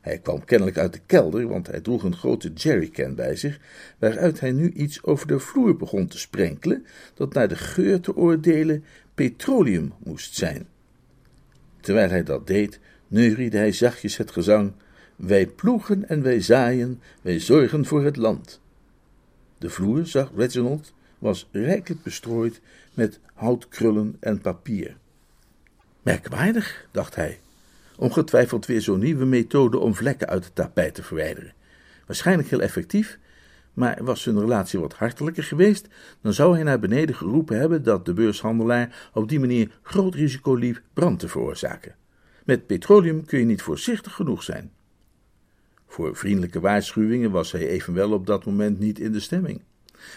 Hij 0.00 0.18
kwam 0.18 0.44
kennelijk 0.44 0.78
uit 0.78 0.92
de 0.92 1.00
kelder, 1.06 1.48
want 1.48 1.66
hij 1.66 1.80
droeg 1.80 2.02
een 2.02 2.16
grote 2.16 2.52
jerrycan 2.52 3.14
bij 3.14 3.36
zich, 3.36 3.60
waaruit 3.98 4.40
hij 4.40 4.52
nu 4.52 4.70
iets 4.70 5.02
over 5.02 5.26
de 5.26 5.38
vloer 5.38 5.76
begon 5.76 6.06
te 6.06 6.18
sprenkelen, 6.18 6.86
dat 7.14 7.32
naar 7.32 7.48
de 7.48 7.56
geur 7.56 8.00
te 8.00 8.16
oordelen 8.16 8.84
petroleum 9.14 9.92
moest 10.04 10.34
zijn. 10.34 10.66
Terwijl 11.80 12.08
hij 12.08 12.22
dat 12.22 12.46
deed, 12.46 12.80
neuriede 13.08 13.56
hij 13.56 13.72
zachtjes 13.72 14.16
het 14.16 14.30
gezang: 14.30 14.72
Wij 15.16 15.46
ploegen 15.46 16.08
en 16.08 16.22
wij 16.22 16.40
zaaien, 16.40 17.00
wij 17.22 17.40
zorgen 17.40 17.84
voor 17.84 18.04
het 18.04 18.16
land. 18.16 18.60
De 19.58 19.70
vloer, 19.70 20.06
zag 20.06 20.30
Reginald, 20.36 20.92
was 21.18 21.48
rijkelijk 21.52 22.02
bestrooid 22.02 22.60
met 22.94 23.20
houtkrullen 23.34 24.16
en 24.20 24.40
papier. 24.40 24.96
Merkwaardig, 26.02 26.86
dacht 26.90 27.14
hij. 27.14 27.40
Ongetwijfeld 27.96 28.66
weer 28.66 28.80
zo'n 28.80 28.98
nieuwe 28.98 29.24
methode 29.24 29.78
om 29.78 29.94
vlekken 29.94 30.28
uit 30.28 30.44
het 30.44 30.54
tapijt 30.54 30.94
te 30.94 31.02
verwijderen. 31.02 31.52
Waarschijnlijk 32.06 32.48
heel 32.48 32.60
effectief, 32.60 33.18
maar 33.74 34.04
was 34.04 34.24
hun 34.24 34.40
relatie 34.40 34.80
wat 34.80 34.94
hartelijker 34.94 35.42
geweest, 35.42 35.86
dan 36.20 36.32
zou 36.32 36.54
hij 36.54 36.62
naar 36.62 36.78
beneden 36.78 37.14
geroepen 37.14 37.58
hebben 37.58 37.82
dat 37.82 38.04
de 38.04 38.12
beurshandelaar 38.12 39.10
op 39.12 39.28
die 39.28 39.40
manier 39.40 39.70
groot 39.82 40.14
risico 40.14 40.54
liep 40.54 40.82
brand 40.92 41.18
te 41.18 41.28
veroorzaken. 41.28 41.94
Met 42.46 42.66
petroleum 42.66 43.24
kun 43.24 43.38
je 43.38 43.44
niet 43.44 43.62
voorzichtig 43.62 44.12
genoeg 44.12 44.42
zijn. 44.42 44.70
Voor 45.86 46.16
vriendelijke 46.16 46.60
waarschuwingen 46.60 47.30
was 47.30 47.52
hij 47.52 47.68
evenwel 47.68 48.12
op 48.12 48.26
dat 48.26 48.44
moment 48.44 48.78
niet 48.78 48.98
in 48.98 49.12
de 49.12 49.20
stemming. 49.20 49.62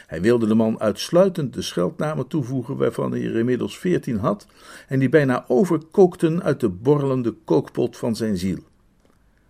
Hij 0.08 0.22
wilde 0.22 0.48
de 0.48 0.56
man 0.56 0.80
uitsluitend 0.80 1.54
de 1.54 1.62
scheldnamen 1.62 2.28
toevoegen 2.28 2.78
waarvan 2.78 3.12
hij 3.12 3.26
er 3.26 3.36
inmiddels 3.36 3.80
veertien 3.80 4.18
had 4.18 4.48
en 4.88 5.00
die 5.00 5.10
bijna 5.10 5.46
overkookten 5.48 6.44
uit 6.44 6.60
de 6.60 6.70
borrelende 6.70 7.32
kookpot 7.32 7.98
van 7.98 8.16
zijn 8.16 8.38
ziel. 8.38 8.60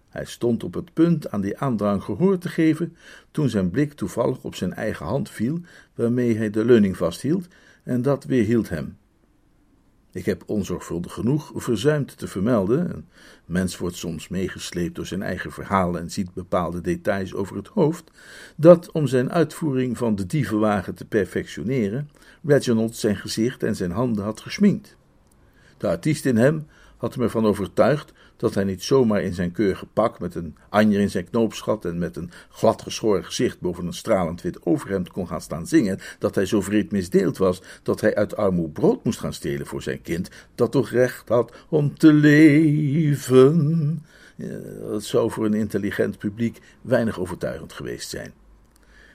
Hij 0.10 0.26
stond 0.26 0.64
op 0.64 0.74
het 0.74 0.94
punt 0.94 1.32
aan 1.32 1.42
die 1.42 1.58
aandrang 1.58 2.04
gehoor 2.04 2.38
te 2.38 2.50
geven, 2.50 2.96
toen 3.32 3.50
zijn 3.50 3.70
blik 3.70 3.94
toevallig 3.94 4.44
op 4.44 4.56
zijn 4.56 4.74
eigen 4.74 5.06
hand 5.06 5.30
viel, 5.30 5.60
waarmee 5.96 6.38
hij 6.38 6.50
de 6.50 6.66
leuning 6.66 6.98
vasthield, 6.98 7.48
en 7.84 8.02
dat 8.02 8.24
weerhield 8.24 8.70
hem. 8.70 8.98
Ik 10.12 10.26
heb 10.26 10.44
onzorgvuldig 10.46 11.14
genoeg 11.14 11.52
verzuimd 11.56 12.18
te 12.18 12.28
vermelden. 12.28 12.96
Een 12.96 13.06
mens 13.46 13.78
wordt 13.78 13.96
soms 13.96 14.28
meegesleept 14.28 14.96
door 14.96 15.06
zijn 15.06 15.22
eigen 15.22 15.52
verhaal 15.52 15.98
en 15.98 16.12
ziet 16.12 16.34
bepaalde 16.34 16.82
details 16.82 17.34
over 17.34 17.56
het 17.56 17.68
hoofd. 17.68 18.12
Dat 18.56 18.92
om 18.92 19.08
zijn 19.08 19.32
uitvoering 19.32 19.98
van 19.98 20.16
de 20.16 20.26
dievenwagen 20.26 20.96
te 20.96 21.06
perfectioneren, 21.06 22.10
Reginald 22.44 22.96
zijn 22.96 23.16
gezicht 23.16 23.64
en 23.64 23.76
zijn 23.76 23.92
handen 23.92 24.24
had 24.24 24.40
gesminkt. 24.40 24.98
De 25.78 25.88
artiest 25.88 26.26
in 26.26 26.38
hem 26.38 26.68
had 26.98 27.14
hem 27.14 27.24
ervan 27.24 27.46
overtuigd 27.46 28.14
dat 28.40 28.54
hij 28.54 28.64
niet 28.64 28.84
zomaar 28.84 29.22
in 29.22 29.34
zijn 29.34 29.52
keurige 29.52 29.86
pak 29.86 30.20
met 30.20 30.36
een 30.36 30.56
anjer 30.70 31.00
in 31.00 31.10
zijn 31.10 31.30
knoopsgat 31.30 31.86
en 31.86 31.98
met 31.98 32.16
een 32.16 32.32
gladgeschoren 32.50 33.26
gezicht 33.26 33.60
boven 33.60 33.86
een 33.86 33.94
stralend 33.94 34.42
wit 34.42 34.66
overhemd 34.66 35.10
kon 35.12 35.28
gaan 35.28 35.42
staan 35.42 35.68
zingen, 35.68 36.00
dat 36.20 36.36
hij 36.36 36.46
zo 36.46 36.62
vreed 36.62 36.92
misdeeld 36.92 37.38
was 37.38 37.62
dat 37.84 38.02
hij 38.02 38.16
uit 38.16 38.36
armoe 38.36 38.70
brood 38.70 39.04
moest 39.04 39.20
gaan 39.20 39.34
stelen 39.34 39.66
voor 39.66 39.82
zijn 39.82 40.02
kind, 40.02 40.30
dat 40.56 40.72
toch 40.72 40.90
recht 40.90 41.30
had 41.30 41.54
om 41.70 41.98
te 41.98 42.14
leven. 42.14 44.06
dat 44.82 45.04
zou 45.04 45.32
voor 45.32 45.46
een 45.46 45.54
intelligent 45.54 46.18
publiek 46.18 46.60
weinig 46.82 47.20
overtuigend 47.20 47.74
geweest 47.74 48.10
zijn. 48.10 48.34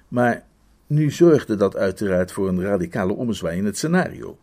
Maar 0.09 0.45
nu 0.87 1.11
zorgde 1.11 1.57
dat 1.57 1.77
uiteraard 1.77 2.33
voor 2.33 2.49
een 2.49 2.63
radicale 2.63 3.13
ommezwaai 3.13 3.59
in 3.59 3.65
het 3.65 3.77
scenario. 3.77 4.39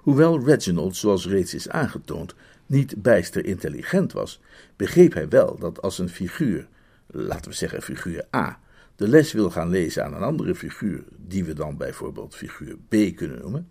Hoewel 0.00 0.44
Reginald, 0.44 0.96
zoals 0.96 1.26
reeds 1.26 1.54
is 1.54 1.68
aangetoond, 1.68 2.34
niet 2.70 3.02
bijster 3.02 3.44
intelligent 3.44 4.12
was, 4.12 4.40
begreep 4.76 5.12
hij 5.12 5.28
wel 5.28 5.58
dat 5.58 5.82
als 5.82 5.98
een 5.98 6.08
figuur, 6.08 6.66
laten 7.06 7.50
we 7.50 7.56
zeggen 7.56 7.82
figuur 7.82 8.24
A, 8.36 8.60
de 8.96 9.08
les 9.08 9.32
wil 9.32 9.50
gaan 9.50 9.70
lezen 9.70 10.04
aan 10.04 10.14
een 10.14 10.22
andere 10.22 10.54
figuur, 10.54 11.02
die 11.16 11.44
we 11.44 11.52
dan 11.52 11.76
bijvoorbeeld 11.76 12.34
figuur 12.34 12.76
B 12.88 13.16
kunnen 13.16 13.40
noemen, 13.40 13.68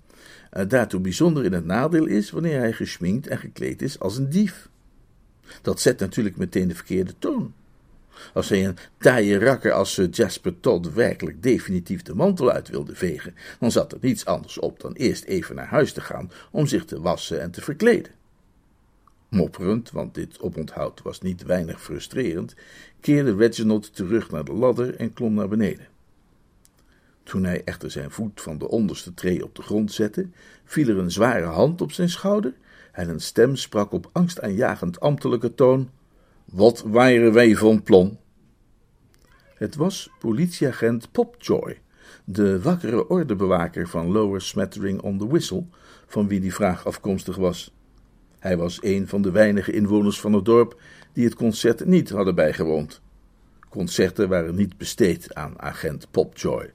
uh, 0.54 0.64
daartoe 0.68 1.00
bijzonder 1.00 1.46
in 1.46 1.54
het 1.54 1.66
nadeel 1.66 2.06
is 2.06 2.32
wanneer 2.32 2.60
hij 2.60 2.74
geschminkt 2.74 3.28
en 3.28 3.38
gekleed 3.38 3.82
is 3.82 4.00
als 4.00 4.18
een 4.18 4.30
dief. 4.30 4.70
Dat 5.62 5.82
zet 5.82 6.00
natuurlijk 6.00 6.38
meteen 6.38 6.68
de 6.68 6.76
verkeerde 6.76 7.14
toon. 7.20 7.54
Als 8.34 8.50
hij 8.50 8.66
een 8.66 8.78
taaie 8.98 9.40
rakker 9.40 9.72
als 9.72 9.94
Sir 9.94 10.10
Jasper 10.10 10.60
Todd 10.60 10.94
werkelijk 10.94 11.44
definitief 11.44 12.02
de 12.02 12.16
mantel 12.16 12.52
uit 12.52 12.70
wilde 12.70 12.96
vegen, 12.96 13.36
dan 13.60 13.72
zat 13.72 13.92
er 13.92 13.98
niets 14.02 14.26
anders 14.26 14.60
op 14.60 14.80
dan 14.80 14.94
eerst 14.94 15.24
even 15.24 15.56
naar 15.56 15.68
huis 15.68 15.94
te 15.94 16.02
gaan 16.02 16.32
om 16.52 16.68
zich 16.68 16.86
te 16.86 17.02
wassen 17.02 17.42
en 17.42 17.52
te 17.52 17.62
verkleden. 17.62 18.19
Mopperend, 19.30 19.92
want 19.92 20.14
dit 20.14 20.40
oponthoud 20.40 21.02
was 21.02 21.22
niet 21.22 21.44
weinig 21.44 21.82
frustrerend, 21.82 22.56
keerde 23.00 23.36
Reginald 23.36 23.96
terug 23.96 24.32
naar 24.32 24.44
de 24.44 24.54
ladder 24.54 24.96
en 24.96 25.14
klom 25.14 25.34
naar 25.34 25.48
beneden. 25.48 25.88
Toen 27.24 27.44
hij 27.44 27.64
echter 27.64 27.92
zijn 27.92 28.12
voet 28.12 28.42
van 28.42 28.58
de 28.58 28.68
onderste 28.68 29.14
tree 29.14 29.44
op 29.44 29.56
de 29.56 29.62
grond 29.62 29.92
zette, 29.92 30.28
viel 30.64 30.88
er 30.88 30.98
een 30.98 31.12
zware 31.12 31.46
hand 31.46 31.82
op 31.82 31.92
zijn 31.92 32.10
schouder 32.10 32.54
en 32.92 33.10
een 33.10 33.22
stem 33.22 33.56
sprak 33.56 33.92
op 33.92 34.10
angstaanjagend 34.12 35.00
ambtelijke 35.00 35.56
toon: 35.56 35.90
Wat 36.46 36.82
waren 36.82 37.34
wij 37.34 37.56
van 37.56 37.84
plan? 37.84 38.18
Het 39.54 39.76
was 39.76 40.10
politieagent 40.20 41.12
Popjoy, 41.12 41.82
de 42.24 42.62
wakkere 42.62 43.10
ordebewaker 43.10 43.88
van 43.88 44.12
Lower 44.12 44.42
Smattering 44.42 45.02
on 45.02 45.18
the 45.18 45.28
Whistle, 45.28 45.66
van 46.08 46.28
wie 46.28 46.40
die 46.40 46.54
vraag 46.54 46.86
afkomstig 46.86 47.36
was. 47.36 47.74
Hij 48.40 48.58
was 48.58 48.78
een 48.82 49.08
van 49.08 49.22
de 49.22 49.32
weinige 49.32 49.72
inwoners 49.72 50.20
van 50.20 50.34
het 50.34 50.46
dorp 50.46 50.82
die 51.14 51.26
het 51.26 51.36
concert 51.36 51.86
niet 51.86 52.10
hadden 52.10 52.36
bijgewoond. 52.36 53.02
Concerten 53.70 54.30
waren 54.30 54.56
niet 54.56 54.78
besteed 54.78 55.36
aan 55.36 55.62
agent 55.62 56.08
Popjoy. 56.12 56.72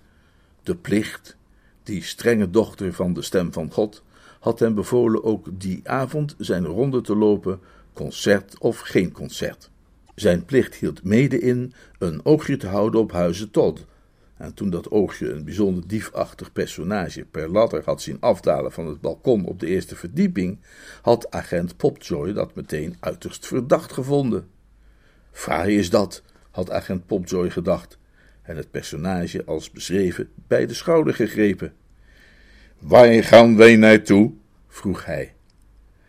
De 0.62 0.76
plicht, 0.76 1.36
die 1.82 2.02
strenge 2.02 2.50
dochter 2.50 2.92
van 2.92 3.12
de 3.12 3.22
stem 3.22 3.52
van 3.52 3.70
God, 3.72 4.02
had 4.40 4.58
hem 4.58 4.74
bevolen 4.74 5.24
ook 5.24 5.48
die 5.52 5.80
avond 5.84 6.34
zijn 6.38 6.64
ronde 6.64 7.00
te 7.00 7.16
lopen, 7.16 7.60
concert 7.92 8.58
of 8.58 8.78
geen 8.78 9.12
concert. 9.12 9.70
Zijn 10.14 10.44
plicht 10.44 10.74
hield 10.74 11.04
mede 11.04 11.38
in 11.38 11.72
een 11.98 12.24
oogje 12.24 12.56
te 12.56 12.66
houden 12.66 13.00
op 13.00 13.12
huizen 13.12 13.50
Todd. 13.50 13.84
En 14.36 14.54
toen 14.54 14.70
dat 14.70 14.90
oogje 14.90 15.30
een 15.30 15.44
bijzonder 15.44 15.86
diefachtig 15.86 16.52
personage 16.52 17.24
per 17.24 17.48
ladder 17.48 17.82
had 17.84 18.02
zien 18.02 18.20
afdalen 18.20 18.72
van 18.72 18.86
het 18.86 19.00
balkon 19.00 19.44
op 19.44 19.60
de 19.60 19.66
eerste 19.66 19.96
verdieping, 19.96 20.58
had 21.02 21.30
agent 21.30 21.76
Popjoy 21.76 22.32
dat 22.32 22.54
meteen 22.54 22.96
uiterst 23.00 23.46
verdacht 23.46 23.92
gevonden. 23.92 24.48
Fraai 25.30 25.78
is 25.78 25.90
dat, 25.90 26.22
had 26.50 26.70
agent 26.70 27.06
Popjoy 27.06 27.50
gedacht, 27.50 27.98
en 28.42 28.56
het 28.56 28.70
personage 28.70 29.44
als 29.44 29.70
beschreven 29.70 30.30
bij 30.46 30.66
de 30.66 30.74
schouder 30.74 31.14
gegrepen. 31.14 31.72
Waar 32.78 33.22
gaan 33.22 33.56
wij 33.56 33.76
naartoe? 33.76 34.32
vroeg 34.68 35.04
hij. 35.04 35.34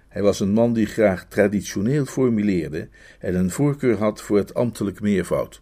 Hij 0.07 0.21
was 0.21 0.39
een 0.39 0.51
man 0.51 0.73
die 0.73 0.85
graag 0.85 1.25
traditioneel 1.25 2.05
formuleerde 2.05 2.89
en 3.19 3.35
een 3.35 3.51
voorkeur 3.51 3.97
had 3.97 4.21
voor 4.21 4.37
het 4.37 4.53
ambtelijk 4.53 5.01
meervoud. 5.01 5.61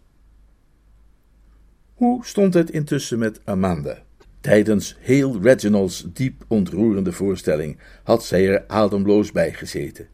Hoe 1.94 2.24
stond 2.24 2.54
het 2.54 2.70
intussen 2.70 3.18
met 3.18 3.40
Amanda? 3.44 4.02
Tijdens 4.40 4.96
heel 5.00 5.40
Reginald's 5.42 6.06
diep 6.12 6.44
ontroerende 6.48 7.12
voorstelling 7.12 7.78
had 8.02 8.24
zij 8.24 8.48
er 8.48 8.64
ademloos 8.66 9.32
bij 9.32 9.52
gezeten. 9.52 10.08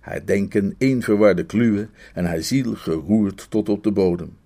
Haar 0.00 0.24
denken 0.24 0.74
één 0.78 1.02
verwarde 1.02 1.46
kluwen 1.46 1.90
en 2.14 2.24
haar 2.24 2.42
ziel 2.42 2.74
geroerd 2.74 3.46
tot 3.50 3.68
op 3.68 3.82
de 3.82 3.90
bodem. 3.92 4.36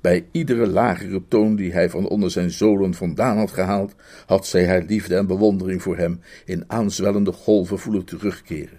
Bij 0.00 0.26
iedere 0.30 0.66
lagere 0.66 1.22
toon 1.28 1.56
die 1.56 1.72
hij 1.72 1.90
van 1.90 2.08
onder 2.08 2.30
zijn 2.30 2.50
zolen 2.50 2.94
vandaan 2.94 3.36
had 3.36 3.50
gehaald, 3.50 3.94
had 4.26 4.46
zij 4.46 4.66
haar 4.66 4.82
liefde 4.82 5.16
en 5.16 5.26
bewondering 5.26 5.82
voor 5.82 5.96
hem 5.96 6.20
in 6.44 6.64
aanzwellende 6.66 7.32
golven 7.32 7.78
voelen 7.78 8.04
terugkeren. 8.04 8.78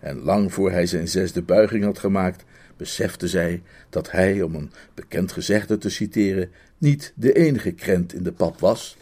En 0.00 0.18
lang 0.18 0.52
voor 0.52 0.70
hij 0.70 0.86
zijn 0.86 1.08
zesde 1.08 1.42
buiging 1.42 1.84
had 1.84 1.98
gemaakt, 1.98 2.44
besefte 2.76 3.28
zij 3.28 3.62
dat 3.90 4.10
hij, 4.10 4.42
om 4.42 4.54
een 4.54 4.70
bekend 4.94 5.32
gezegde 5.32 5.78
te 5.78 5.90
citeren, 5.90 6.50
niet 6.78 7.12
de 7.16 7.32
enige 7.32 7.72
krent 7.72 8.14
in 8.14 8.22
de 8.22 8.32
pap 8.32 8.60
was, 8.60 8.96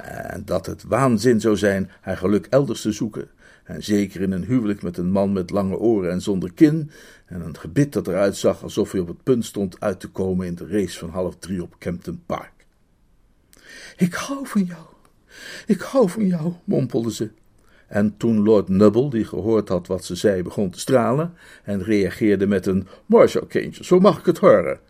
en 0.00 0.42
dat 0.44 0.66
het 0.66 0.82
waanzin 0.82 1.40
zou 1.40 1.56
zijn 1.56 1.90
haar 2.00 2.16
geluk 2.16 2.46
elders 2.50 2.80
te 2.80 2.92
zoeken, 2.92 3.28
en 3.64 3.84
zeker 3.84 4.20
in 4.20 4.32
een 4.32 4.44
huwelijk 4.44 4.82
met 4.82 4.96
een 4.96 5.10
man 5.10 5.32
met 5.32 5.50
lange 5.50 5.78
oren 5.78 6.10
en 6.10 6.22
zonder 6.22 6.52
kin, 6.52 6.90
en 7.26 7.40
een 7.40 7.56
gebit 7.56 7.92
dat 7.92 8.08
eruit 8.08 8.36
zag 8.36 8.62
alsof 8.62 8.92
hij 8.92 9.00
op 9.00 9.08
het 9.08 9.22
punt 9.22 9.44
stond 9.44 9.80
uit 9.80 10.00
te 10.00 10.08
komen 10.08 10.46
in 10.46 10.54
de 10.54 10.66
race 10.66 10.98
van 10.98 11.10
half 11.10 11.36
drie 11.38 11.62
op 11.62 11.74
Kempton 11.78 12.22
Park. 12.26 12.52
Ik 13.96 14.14
hou 14.14 14.46
van 14.46 14.64
jou, 14.64 14.86
ik 15.66 15.80
hou 15.80 16.08
van 16.08 16.26
jou, 16.26 16.52
mompelde 16.64 17.12
ze. 17.12 17.30
En 17.86 18.16
toen 18.16 18.42
Lord 18.42 18.68
Nubble, 18.68 19.10
die 19.10 19.24
gehoord 19.24 19.68
had 19.68 19.86
wat 19.86 20.04
ze 20.04 20.14
zei, 20.14 20.42
begon 20.42 20.70
te 20.70 20.78
stralen 20.78 21.34
en 21.64 21.82
reageerde 21.82 22.46
met 22.46 22.66
een 22.66 22.86
Marshall 23.06 23.46
kindje, 23.46 23.84
zo 23.84 24.00
mag 24.00 24.18
ik 24.18 24.24
het 24.24 24.38
horen, 24.38 24.80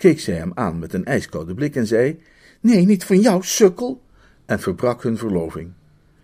keek 0.00 0.20
zij 0.20 0.34
hem 0.34 0.52
aan 0.54 0.78
met 0.78 0.92
een 0.92 1.04
ijskoude 1.04 1.54
blik 1.54 1.76
en 1.76 1.86
zei: 1.86 2.20
Nee, 2.60 2.86
niet 2.86 3.04
van 3.04 3.20
jou, 3.20 3.42
sukkel, 3.42 4.02
en 4.46 4.60
verbrak 4.60 5.02
hun 5.02 5.16
verloving. 5.16 5.72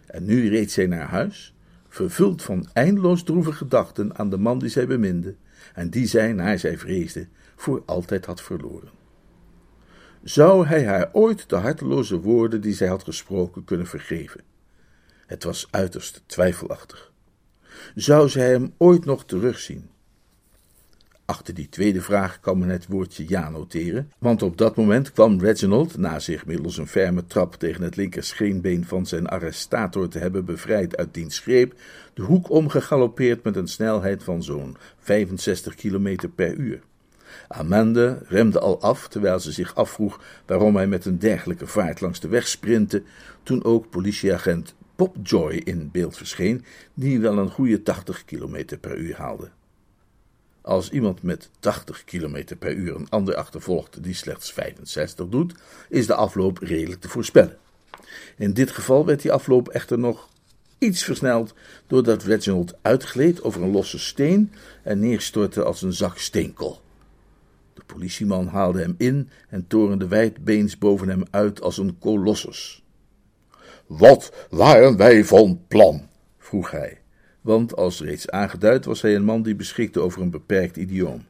En 0.07 0.25
nu 0.25 0.49
reed 0.49 0.71
zij 0.71 0.87
naar 0.87 1.09
huis, 1.09 1.55
vervuld 1.89 2.43
van 2.43 2.69
eindeloos 2.73 3.23
droevige 3.23 3.57
gedachten 3.57 4.19
aan 4.19 4.31
de 4.31 4.39
man 4.39 4.59
die 4.59 4.69
zij 4.69 4.87
beminde, 4.87 5.35
en 5.75 5.91
die 5.91 6.07
zij, 6.07 6.33
naar 6.33 6.59
zij 6.59 6.79
vreesde, 6.79 7.27
voor 7.57 7.83
altijd 7.87 8.27
had 8.27 8.43
verloren. 8.43 8.91
Zou 10.23 10.67
hij 10.67 10.87
haar 10.87 11.09
ooit 11.13 11.49
de 11.49 11.57
harteloze 11.57 12.21
woorden 12.21 12.61
die 12.61 12.75
zij 12.75 12.89
had 12.89 13.03
gesproken 13.03 13.65
kunnen 13.65 13.87
vergeven? 13.87 14.41
Het 15.27 15.45
was 15.45 15.69
uiterst 15.71 16.23
twijfelachtig. 16.27 17.13
Zou 17.95 18.29
zij 18.29 18.51
hem 18.51 18.75
ooit 18.77 19.05
nog 19.05 19.25
terugzien? 19.25 19.91
Achter 21.27 21.55
die 21.55 21.69
tweede 21.69 22.01
vraag 22.01 22.41
kan 22.41 22.59
men 22.59 22.69
het 22.69 22.87
woordje 22.87 23.25
ja 23.29 23.51
noteren, 23.51 24.13
want 24.19 24.43
op 24.43 24.57
dat 24.57 24.77
moment 24.77 25.13
kwam 25.13 25.41
Reginald, 25.41 25.99
na 25.99 26.19
zich 26.19 26.47
middels 26.47 26.79
een 26.79 26.87
ferme 26.87 27.27
trap 27.27 27.55
tegen 27.55 27.83
het 27.83 27.97
linker 27.97 28.25
scheenbeen 28.25 28.85
van 28.85 29.07
zijn 29.07 29.27
arrestator 29.27 30.09
te 30.09 30.19
hebben 30.19 30.45
bevrijd 30.45 30.97
uit 30.97 31.15
diens 31.15 31.39
greep, 31.39 31.75
de 32.15 32.23
hoek 32.23 32.51
omgegalopeerd 32.51 33.43
met 33.43 33.57
een 33.57 33.69
snelheid 33.69 34.23
van 34.23 34.43
zo'n 34.43 34.77
65 34.99 35.75
km 35.75 36.17
per 36.35 36.55
uur. 36.55 36.81
Amanda 37.49 38.19
remde 38.29 38.61
al 38.61 38.81
af, 38.81 39.09
terwijl 39.09 39.41
ze 39.41 39.53
zich 39.53 39.75
afvroeg 39.75 40.21
waarom 40.47 40.77
hij 40.77 40.87
met 40.87 41.05
een 41.05 41.19
dergelijke 41.19 41.67
vaart 41.67 42.01
langs 42.01 42.21
de 42.21 42.29
weg 42.29 42.49
sprintte, 42.49 43.03
toen 43.43 43.65
ook 43.65 43.91
politieagent 43.91 44.75
Popjoy 44.97 45.55
in 45.55 45.89
beeld 45.93 46.17
verscheen, 46.17 46.65
die 46.95 47.21
wel 47.21 47.39
een 47.39 47.51
goede 47.51 47.83
80 47.83 48.25
km 48.25 48.79
per 48.81 48.97
uur 48.97 49.17
haalde. 49.17 49.51
Als 50.67 50.91
iemand 50.91 51.23
met 51.23 51.51
80 51.59 52.05
km 52.05 52.57
per 52.59 52.73
uur 52.73 52.95
een 52.95 53.09
ander 53.09 53.35
achtervolgt 53.35 54.03
die 54.03 54.15
slechts 54.15 54.53
65 54.53 55.29
doet, 55.29 55.55
is 55.89 56.07
de 56.07 56.15
afloop 56.15 56.59
redelijk 56.59 57.01
te 57.01 57.09
voorspellen. 57.09 57.57
In 58.37 58.53
dit 58.53 58.71
geval 58.71 59.07
werd 59.07 59.23
die 59.23 59.33
afloop 59.33 59.69
echter 59.69 59.99
nog 59.99 60.29
iets 60.79 61.05
versneld 61.05 61.55
doordat 61.87 62.23
Reginald 62.23 62.75
uitgleed 62.83 63.43
over 63.43 63.63
een 63.63 63.71
losse 63.71 63.99
steen 63.99 64.53
en 64.83 64.99
neerstortte 64.99 65.65
als 65.65 65.83
een 65.83 65.93
zak 65.93 66.19
steenkool. 66.19 66.81
De 67.75 67.83
politieman 67.87 68.47
haalde 68.47 68.81
hem 68.81 68.95
in 68.99 69.31
en 69.49 69.67
torende 69.67 70.09
wijdbeens 70.09 70.79
boven 70.79 71.09
hem 71.09 71.23
uit 71.31 71.61
als 71.61 71.79
een 71.79 71.99
kolossus. 71.99 72.83
Wat 73.87 74.47
waren 74.51 74.97
wij 74.97 75.25
van 75.25 75.65
plan? 75.69 76.09
vroeg 76.39 76.71
hij 76.71 77.01
want 77.47 77.77
als 77.77 78.01
reeds 78.01 78.31
aangeduid 78.31 78.85
was 78.85 79.03
hij 79.03 79.15
een 79.15 79.25
man 79.25 79.43
die 79.43 79.55
beschikte 79.55 80.01
over 80.01 80.23
een 80.23 80.31
beperkt 80.31 80.77
idioom. 80.77 81.25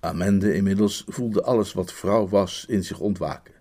Amende 0.00 0.54
inmiddels 0.54 1.04
voelde 1.06 1.42
alles 1.42 1.72
wat 1.72 1.92
vrouw 1.92 2.28
was 2.28 2.64
in 2.68 2.84
zich 2.84 2.98
ontwaken. 2.98 3.54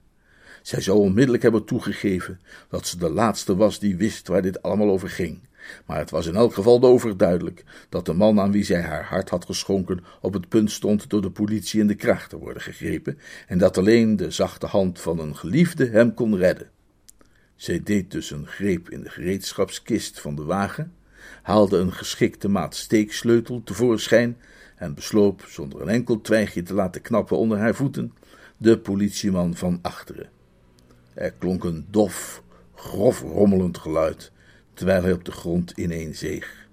Zij 0.61 0.81
zou 0.81 0.99
onmiddellijk 0.99 1.43
hebben 1.43 1.65
toegegeven 1.65 2.39
dat 2.69 2.87
ze 2.87 2.97
de 2.97 3.09
laatste 3.09 3.55
was 3.55 3.79
die 3.79 3.95
wist 3.95 4.27
waar 4.27 4.41
dit 4.41 4.61
allemaal 4.61 4.89
over 4.89 5.09
ging. 5.09 5.39
Maar 5.85 5.97
het 5.97 6.09
was 6.09 6.25
in 6.25 6.35
elk 6.35 6.53
geval 6.53 6.81
overduidelijk 6.81 7.63
dat 7.89 8.05
de 8.05 8.13
man 8.13 8.39
aan 8.39 8.51
wie 8.51 8.63
zij 8.63 8.81
haar 8.81 9.05
hart 9.05 9.29
had 9.29 9.45
geschonken 9.45 10.03
op 10.21 10.33
het 10.33 10.49
punt 10.49 10.71
stond 10.71 11.09
door 11.09 11.21
de 11.21 11.31
politie 11.31 11.79
in 11.79 11.87
de 11.87 11.95
kracht 11.95 12.29
te 12.29 12.37
worden 12.37 12.61
gegrepen 12.61 13.19
en 13.47 13.57
dat 13.57 13.77
alleen 13.77 14.15
de 14.15 14.31
zachte 14.31 14.65
hand 14.65 14.99
van 14.99 15.19
een 15.19 15.35
geliefde 15.35 15.89
hem 15.89 16.13
kon 16.13 16.37
redden. 16.37 16.69
Zij 17.55 17.83
deed 17.83 18.11
dus 18.11 18.31
een 18.31 18.47
greep 18.47 18.89
in 18.89 19.01
de 19.01 19.09
gereedschapskist 19.09 20.19
van 20.19 20.35
de 20.35 20.43
wagen 20.43 20.95
haalde 21.41 21.77
een 21.77 21.93
geschikte 21.93 22.47
maat 22.47 22.75
steeksleutel 22.75 23.61
tevoorschijn 23.63 24.37
en 24.75 24.93
besloop, 24.93 25.45
zonder 25.47 25.81
een 25.81 25.89
enkel 25.89 26.21
twijgje 26.21 26.63
te 26.63 26.73
laten 26.73 27.01
knappen 27.01 27.37
onder 27.37 27.57
haar 27.57 27.75
voeten, 27.75 28.13
de 28.57 28.79
politieman 28.79 29.55
van 29.55 29.79
achteren. 29.81 30.29
Er 31.13 31.31
klonk 31.31 31.63
een 31.63 31.85
dof, 31.89 32.43
grof 32.75 33.21
rommelend 33.21 33.77
geluid, 33.77 34.31
terwijl 34.73 35.03
hij 35.03 35.13
op 35.13 35.25
de 35.25 35.31
grond 35.31 35.71
ineenzeeg. 35.71 36.67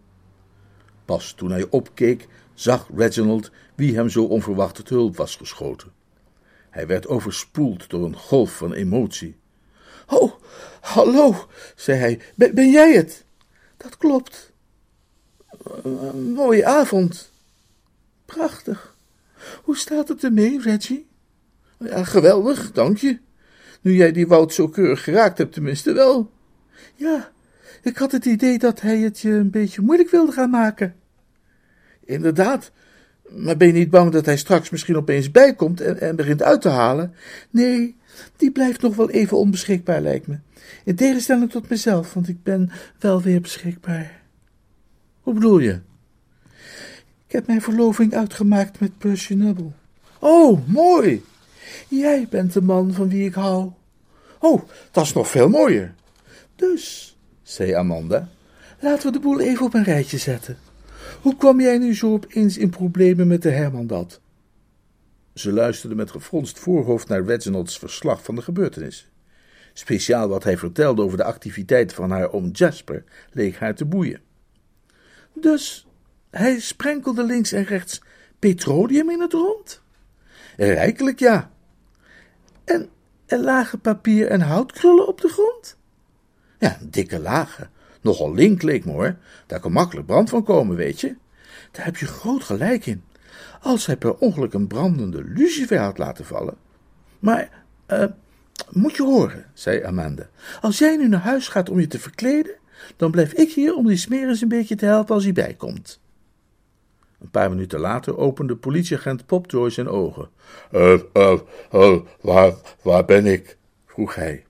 Pas 1.04 1.32
toen 1.32 1.50
hij 1.50 1.66
opkeek, 1.70 2.28
zag 2.54 2.88
Reginald 2.96 3.50
wie 3.74 3.94
hem 3.94 4.08
zo 4.08 4.24
onverwacht 4.24 4.74
te 4.86 4.94
hulp 4.94 5.16
was 5.16 5.36
geschoten. 5.36 5.92
Hij 6.70 6.86
werd 6.86 7.06
overspoeld 7.06 7.90
door 7.90 8.04
een 8.04 8.16
golf 8.16 8.56
van 8.56 8.72
emotie. 8.72 9.36
Oh, 10.06 10.32
hallo, 10.80 11.46
zei 11.76 11.98
hij, 11.98 12.20
ben, 12.34 12.54
ben 12.54 12.70
jij 12.70 12.92
het? 12.94 13.23
Dat 13.84 13.96
klopt. 13.96 14.52
Een 15.82 16.32
mooie 16.32 16.66
avond. 16.66 17.30
Prachtig. 18.24 18.96
Hoe 19.62 19.76
staat 19.76 20.08
het 20.08 20.24
ermee, 20.24 20.60
Reggie? 20.60 21.06
Ja, 21.78 22.04
geweldig, 22.04 22.72
dank 22.72 22.98
je. 22.98 23.18
Nu 23.80 23.94
jij 23.94 24.12
die 24.12 24.26
Wout 24.26 24.52
zo 24.52 24.68
keurig 24.68 25.04
geraakt 25.04 25.38
hebt, 25.38 25.52
tenminste 25.52 25.92
wel. 25.92 26.30
Ja, 26.94 27.32
ik 27.82 27.96
had 27.96 28.12
het 28.12 28.24
idee 28.24 28.58
dat 28.58 28.80
hij 28.80 28.98
het 28.98 29.20
je 29.20 29.30
een 29.30 29.50
beetje 29.50 29.82
moeilijk 29.82 30.10
wilde 30.10 30.32
gaan 30.32 30.50
maken. 30.50 30.94
Inderdaad, 32.04 32.70
maar 33.28 33.56
ben 33.56 33.66
je 33.66 33.72
niet 33.72 33.90
bang 33.90 34.12
dat 34.12 34.26
hij 34.26 34.36
straks 34.36 34.70
misschien 34.70 34.96
opeens 34.96 35.30
bijkomt 35.30 35.80
en, 35.80 36.00
en 36.00 36.16
begint 36.16 36.42
uit 36.42 36.60
te 36.60 36.68
halen? 36.68 37.14
Nee, 37.50 37.96
die 38.36 38.50
blijft 38.50 38.82
nog 38.82 38.96
wel 38.96 39.10
even 39.10 39.36
onbeschikbaar, 39.36 40.00
lijkt 40.00 40.26
me. 40.26 40.38
In 40.84 40.96
tegenstelling 40.96 41.50
tot 41.50 41.68
mezelf, 41.68 42.14
want 42.14 42.28
ik 42.28 42.42
ben 42.42 42.70
wel 42.98 43.22
weer 43.22 43.40
beschikbaar. 43.40 44.22
Hoe 45.20 45.34
bedoel 45.34 45.58
je? 45.58 45.80
Ik 47.26 47.32
heb 47.32 47.46
mijn 47.46 47.62
verloving 47.62 48.14
uitgemaakt 48.14 48.80
met 48.80 48.98
Percy 48.98 49.34
Nubble. 49.34 49.70
Oh, 50.18 50.68
mooi! 50.68 51.24
Jij 51.88 52.26
bent 52.30 52.52
de 52.52 52.62
man 52.62 52.92
van 52.92 53.08
wie 53.08 53.26
ik 53.26 53.34
hou. 53.34 53.70
Oh, 54.38 54.62
dat 54.90 55.04
is 55.04 55.12
nog 55.12 55.28
veel 55.28 55.48
mooier. 55.48 55.94
Dus, 56.56 57.16
zei 57.42 57.72
Amanda, 57.72 58.28
laten 58.80 59.06
we 59.06 59.12
de 59.12 59.20
boel 59.20 59.40
even 59.40 59.66
op 59.66 59.74
een 59.74 59.84
rijtje 59.84 60.18
zetten. 60.18 60.58
Hoe 61.24 61.36
kwam 61.36 61.60
jij 61.60 61.78
nu 61.78 61.94
zo 61.94 62.12
opeens 62.12 62.58
in 62.58 62.70
problemen 62.70 63.26
met 63.26 63.42
de 63.42 63.50
Hermandad? 63.50 64.20
Ze 65.34 65.52
luisterde 65.52 65.94
met 65.94 66.10
gefronst 66.10 66.58
voorhoofd 66.58 67.08
naar 67.08 67.24
Reginald's 67.24 67.78
verslag 67.78 68.24
van 68.24 68.34
de 68.34 68.42
gebeurtenis. 68.42 69.10
Speciaal 69.72 70.28
wat 70.28 70.44
hij 70.44 70.58
vertelde 70.58 71.02
over 71.02 71.16
de 71.16 71.24
activiteit 71.24 71.94
van 71.94 72.10
haar 72.10 72.32
oom 72.32 72.50
Jasper 72.50 73.04
leek 73.32 73.56
haar 73.56 73.74
te 73.74 73.84
boeien. 73.84 74.20
Dus 75.34 75.86
hij 76.30 76.60
sprenkelde 76.60 77.24
links 77.24 77.52
en 77.52 77.64
rechts 77.64 78.02
petroleum 78.38 79.10
in 79.10 79.20
het 79.20 79.32
rond? 79.32 79.82
Rijkelijk 80.56 81.18
ja. 81.18 81.50
En 82.64 82.88
er 83.26 83.38
lagen 83.38 83.80
papier 83.80 84.28
en 84.28 84.40
houtkrullen 84.40 85.08
op 85.08 85.20
de 85.20 85.28
grond? 85.28 85.76
Ja, 86.58 86.78
dikke 86.82 87.20
lagen. 87.20 87.70
Nogal 88.04 88.34
link 88.34 88.62
leek 88.62 88.84
me 88.84 88.92
hoor. 88.92 89.16
Daar 89.46 89.60
kan 89.60 89.72
makkelijk 89.72 90.06
brand 90.06 90.30
van 90.30 90.44
komen, 90.44 90.76
weet 90.76 91.00
je. 91.00 91.16
Daar 91.70 91.84
heb 91.84 91.96
je 91.96 92.06
groot 92.06 92.44
gelijk 92.44 92.86
in. 92.86 93.04
Als 93.60 93.86
hij 93.86 93.96
per 93.96 94.16
ongeluk 94.16 94.52
een 94.52 94.66
brandende 94.66 95.24
lucifer 95.24 95.78
had 95.78 95.98
laten 95.98 96.24
vallen. 96.24 96.56
Maar, 97.18 97.64
uh, 97.88 98.04
moet 98.70 98.96
je 98.96 99.02
horen, 99.02 99.44
zei 99.54 99.82
Amanda. 99.82 100.28
Als 100.60 100.78
jij 100.78 100.96
nu 100.96 101.08
naar 101.08 101.20
huis 101.20 101.48
gaat 101.48 101.70
om 101.70 101.80
je 101.80 101.86
te 101.86 101.98
verkleden, 101.98 102.54
dan 102.96 103.10
blijf 103.10 103.32
ik 103.32 103.52
hier 103.52 103.74
om 103.74 103.86
die 103.86 103.96
smeris 103.96 104.40
een 104.40 104.48
beetje 104.48 104.76
te 104.76 104.86
helpen 104.86 105.14
als 105.14 105.24
hij 105.24 105.32
bijkomt. 105.32 106.00
Een 107.20 107.30
paar 107.30 107.50
minuten 107.50 107.80
later 107.80 108.16
opende 108.16 108.56
politieagent 108.56 109.26
Popjoy 109.26 109.70
zijn 109.70 109.88
ogen. 109.88 110.28
Uh, 110.72 111.00
uh, 111.14 111.38
uh, 111.72 112.00
waar, 112.20 112.54
waar 112.82 113.04
ben 113.04 113.26
ik? 113.26 113.56
vroeg 113.86 114.14
hij. 114.14 114.44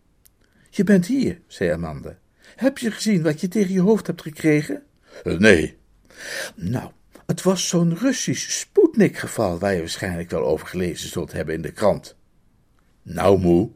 Je 0.70 0.84
bent 0.84 1.06
hier, 1.06 1.40
zei 1.46 1.70
Amanda. 1.70 2.18
Heb 2.56 2.78
je 2.78 2.90
gezien 2.90 3.22
wat 3.22 3.40
je 3.40 3.48
tegen 3.48 3.72
je 3.72 3.80
hoofd 3.80 4.06
hebt 4.06 4.22
gekregen? 4.22 4.82
nee. 5.24 5.76
Nou, 6.54 6.90
het 7.26 7.42
was 7.42 7.68
zo'n 7.68 7.96
Russisch 7.96 8.58
Sputnik-geval 8.58 9.58
waar 9.58 9.72
je 9.72 9.78
waarschijnlijk 9.78 10.30
wel 10.30 10.44
over 10.44 10.66
gelezen 10.66 11.08
zult 11.08 11.32
hebben 11.32 11.54
in 11.54 11.62
de 11.62 11.72
krant. 11.72 12.16
Nou, 13.02 13.38
moe. 13.38 13.70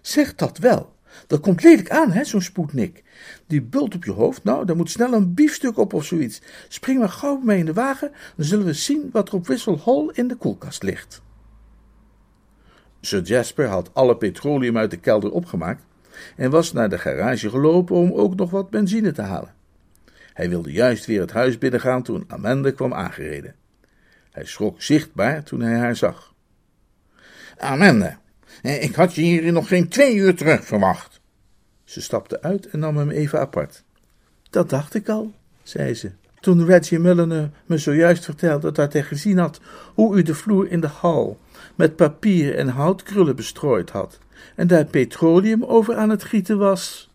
Zeg 0.00 0.34
dat 0.34 0.58
wel. 0.58 0.98
Dat 1.26 1.40
komt 1.40 1.62
lelijk 1.62 1.90
aan, 1.90 2.10
hè, 2.10 2.24
zo'n 2.24 2.42
Sputnik. 2.42 3.02
Die 3.46 3.62
bult 3.62 3.94
op 3.94 4.04
je 4.04 4.12
hoofd, 4.12 4.44
nou, 4.44 4.66
daar 4.66 4.76
moet 4.76 4.90
snel 4.90 5.12
een 5.12 5.34
biefstuk 5.34 5.78
op 5.78 5.92
of 5.92 6.04
zoiets. 6.04 6.40
Spring 6.68 6.98
maar 6.98 7.08
gauw 7.08 7.36
mee 7.36 7.58
in 7.58 7.64
de 7.64 7.72
wagen, 7.72 8.12
dan 8.36 8.46
zullen 8.46 8.66
we 8.66 8.72
zien 8.72 9.08
wat 9.12 9.28
er 9.28 9.34
op 9.34 9.46
Wissel 9.46 9.80
Hall 9.84 10.10
in 10.12 10.28
de 10.28 10.34
koelkast 10.34 10.82
ligt. 10.82 11.22
Sir 13.00 13.22
Jasper 13.22 13.66
had 13.66 13.94
alle 13.94 14.16
petroleum 14.16 14.78
uit 14.78 14.90
de 14.90 14.96
kelder 14.96 15.30
opgemaakt 15.30 15.84
en 16.36 16.50
was 16.50 16.72
naar 16.72 16.88
de 16.88 16.98
garage 16.98 17.50
gelopen 17.50 17.96
om 17.96 18.12
ook 18.12 18.36
nog 18.36 18.50
wat 18.50 18.70
benzine 18.70 19.12
te 19.12 19.22
halen. 19.22 19.54
Hij 20.32 20.48
wilde 20.48 20.72
juist 20.72 21.06
weer 21.06 21.20
het 21.20 21.32
huis 21.32 21.58
binnengaan 21.58 22.02
toen 22.02 22.24
Amanda 22.28 22.70
kwam 22.70 22.94
aangereden. 22.94 23.54
Hij 24.30 24.44
schrok 24.44 24.82
zichtbaar 24.82 25.42
toen 25.42 25.60
hij 25.60 25.78
haar 25.78 25.96
zag. 25.96 26.34
Amanda, 27.58 28.20
ik 28.62 28.94
had 28.94 29.14
je 29.14 29.20
hier 29.20 29.52
nog 29.52 29.68
geen 29.68 29.88
twee 29.88 30.14
uur 30.14 30.34
terug 30.34 30.64
verwacht. 30.64 31.20
Ze 31.84 32.00
stapte 32.00 32.42
uit 32.42 32.68
en 32.68 32.78
nam 32.78 32.96
hem 32.96 33.10
even 33.10 33.40
apart. 33.40 33.82
Dat 34.50 34.70
dacht 34.70 34.94
ik 34.94 35.08
al, 35.08 35.32
zei 35.62 35.94
ze. 35.94 36.10
Toen 36.40 36.64
Reggie 36.64 36.98
Mulliner 36.98 37.50
me 37.66 37.78
zojuist 37.78 38.24
vertelde 38.24 38.72
dat 38.72 38.92
hij 38.92 39.02
gezien 39.02 39.38
had 39.38 39.60
hoe 39.94 40.16
u 40.16 40.22
de 40.22 40.34
vloer 40.34 40.70
in 40.70 40.80
de 40.80 40.86
hal 40.86 41.38
met 41.74 41.96
papier 41.96 42.56
en 42.56 42.68
houtkrullen 42.68 43.36
bestrooid 43.36 43.90
had 43.90 44.18
en 44.56 44.66
daar 44.66 44.84
petroleum 44.84 45.64
over 45.64 45.96
aan 45.96 46.10
het 46.10 46.24
gieten 46.24 46.58
was. 46.58 47.10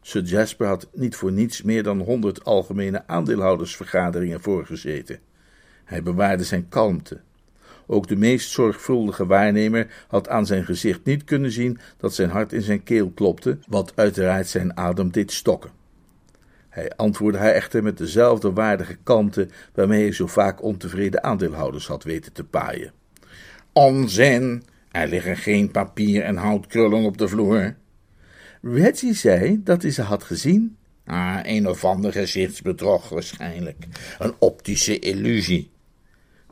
Sir 0.00 0.22
Jasper 0.22 0.66
had 0.66 0.88
niet 0.92 1.16
voor 1.16 1.32
niets 1.32 1.62
meer 1.62 1.82
dan 1.82 2.00
honderd 2.00 2.44
algemene 2.44 3.02
aandeelhoudersvergaderingen 3.06 4.40
voorgezeten. 4.40 5.18
Hij 5.84 6.02
bewaarde 6.02 6.44
zijn 6.44 6.68
kalmte. 6.68 7.20
Ook 7.86 8.08
de 8.08 8.16
meest 8.16 8.50
zorgvuldige 8.50 9.26
waarnemer 9.26 10.04
had 10.08 10.28
aan 10.28 10.46
zijn 10.46 10.64
gezicht 10.64 11.04
niet 11.04 11.24
kunnen 11.24 11.50
zien 11.50 11.78
dat 11.96 12.14
zijn 12.14 12.30
hart 12.30 12.52
in 12.52 12.62
zijn 12.62 12.82
keel 12.82 13.10
klopte, 13.10 13.58
wat 13.68 13.92
uiteraard 13.94 14.48
zijn 14.48 14.76
adem 14.76 15.10
deed 15.10 15.32
stokken. 15.32 15.70
Hij 16.68 16.92
antwoordde 16.96 17.38
haar 17.38 17.52
echter 17.52 17.82
met 17.82 17.98
dezelfde 17.98 18.52
waardige 18.52 18.96
kalmte 19.02 19.48
waarmee 19.74 20.02
hij 20.02 20.12
zo 20.12 20.26
vaak 20.26 20.62
ontevreden 20.62 21.22
aandeelhouders 21.22 21.86
had 21.86 22.04
weten 22.04 22.32
te 22.32 22.44
paaien. 22.44 22.92
Onzin! 23.72 24.62
Er 24.92 25.08
liggen 25.08 25.36
geen 25.36 25.70
papier 25.70 26.22
en 26.22 26.36
houtkrullen 26.36 27.04
op 27.04 27.18
de 27.18 27.28
vloer. 27.28 27.76
Reggie 28.62 29.14
zei 29.14 29.60
dat 29.62 29.82
hij 29.82 29.90
ze 29.90 30.02
had 30.02 30.22
gezien. 30.22 30.76
Ah, 31.04 31.38
een 31.42 31.68
of 31.68 31.84
ander 31.84 32.12
gezichtsbedrog 32.12 33.08
waarschijnlijk. 33.08 33.86
Een 34.18 34.34
optische 34.38 34.98
illusie. 34.98 35.70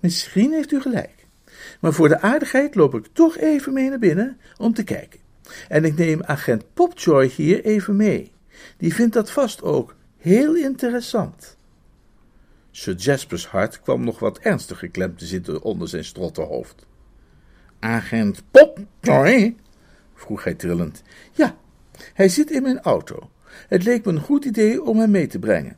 Misschien 0.00 0.52
heeft 0.52 0.72
u 0.72 0.80
gelijk. 0.80 1.26
Maar 1.80 1.92
voor 1.92 2.08
de 2.08 2.20
aardigheid 2.20 2.74
loop 2.74 2.94
ik 2.94 3.06
toch 3.12 3.38
even 3.38 3.72
mee 3.72 3.88
naar 3.88 3.98
binnen 3.98 4.38
om 4.56 4.74
te 4.74 4.84
kijken. 4.84 5.20
En 5.68 5.84
ik 5.84 5.96
neem 5.96 6.22
agent 6.22 6.64
Popjoy 6.74 7.26
hier 7.26 7.64
even 7.64 7.96
mee. 7.96 8.32
Die 8.76 8.94
vindt 8.94 9.14
dat 9.14 9.30
vast 9.30 9.62
ook 9.62 9.94
heel 10.16 10.54
interessant. 10.54 11.56
Sir 12.70 12.94
Jasper's 12.94 13.46
hart 13.46 13.80
kwam 13.80 14.04
nog 14.04 14.18
wat 14.18 14.38
ernstig 14.38 14.78
geklemd 14.78 15.18
te 15.18 15.26
zitten 15.26 15.62
onder 15.62 15.88
zijn 15.88 16.04
strottenhoofd. 16.04 16.86
Agent 17.80 18.42
Popjoy? 18.50 19.56
vroeg 20.14 20.44
hij 20.44 20.54
trillend. 20.54 21.02
Ja, 21.32 21.56
hij 22.14 22.28
zit 22.28 22.50
in 22.50 22.62
mijn 22.62 22.80
auto. 22.80 23.30
Het 23.68 23.84
leek 23.84 24.04
me 24.04 24.12
een 24.12 24.20
goed 24.20 24.44
idee 24.44 24.82
om 24.82 24.98
hem 24.98 25.10
mee 25.10 25.26
te 25.26 25.38
brengen. 25.38 25.76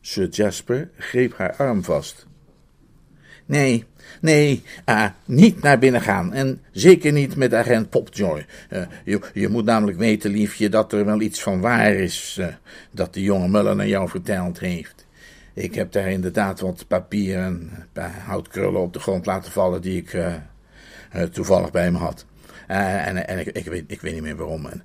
Sir 0.00 0.28
Jasper 0.28 0.90
greep 0.98 1.36
haar 1.36 1.56
arm 1.56 1.84
vast. 1.84 2.26
Nee, 3.46 3.84
nee, 4.20 4.62
uh, 4.88 5.06
niet 5.24 5.62
naar 5.62 5.78
binnen 5.78 6.00
gaan. 6.00 6.32
En 6.32 6.60
zeker 6.72 7.12
niet 7.12 7.36
met 7.36 7.54
agent 7.54 7.90
Popjoy. 7.90 8.46
Uh, 8.70 8.82
je, 9.04 9.20
je, 9.34 9.48
moet 9.48 9.64
namelijk 9.64 9.98
weten, 9.98 10.30
liefje, 10.30 10.68
dat 10.68 10.92
er 10.92 11.04
wel 11.04 11.20
iets 11.20 11.42
van 11.42 11.60
waar 11.60 11.92
is. 11.94 12.36
Uh, 12.40 12.46
dat 12.90 13.14
de 13.14 13.22
jonge 13.22 13.48
Mullen 13.48 13.80
aan 13.80 13.88
jou 13.88 14.08
verteld 14.08 14.58
heeft. 14.58 15.06
Ik 15.54 15.74
heb 15.74 15.92
daar 15.92 16.10
inderdaad 16.10 16.60
wat 16.60 16.84
papier 16.88 17.38
en 17.38 17.70
houtkrullen 18.24 18.80
op 18.80 18.92
de 18.92 18.98
grond 18.98 19.26
laten 19.26 19.52
vallen 19.52 19.82
die 19.82 19.96
ik 19.96 20.16
toevallig 21.32 21.70
bij 21.70 21.90
me 21.90 21.98
had. 21.98 22.26
en 22.66 23.26
en 23.26 23.38
ik, 23.38 23.46
ik, 23.46 23.64
weet, 23.64 23.84
ik 23.86 24.00
weet 24.00 24.12
niet 24.12 24.22
meer 24.22 24.36
waarom. 24.36 24.66
En, 24.66 24.82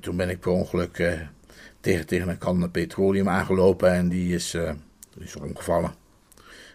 toen 0.00 0.16
ben 0.16 0.28
ik 0.28 0.40
per 0.40 0.50
ongeluk 0.50 1.18
tegen, 1.80 2.06
tegen 2.06 2.28
een 2.28 2.38
kan 2.38 2.70
petroleum 2.70 3.28
aangelopen 3.28 3.92
en 3.92 4.08
die 4.08 4.34
is, 4.34 4.50
die 5.14 5.24
is 5.24 5.36
omgevallen. 5.36 5.92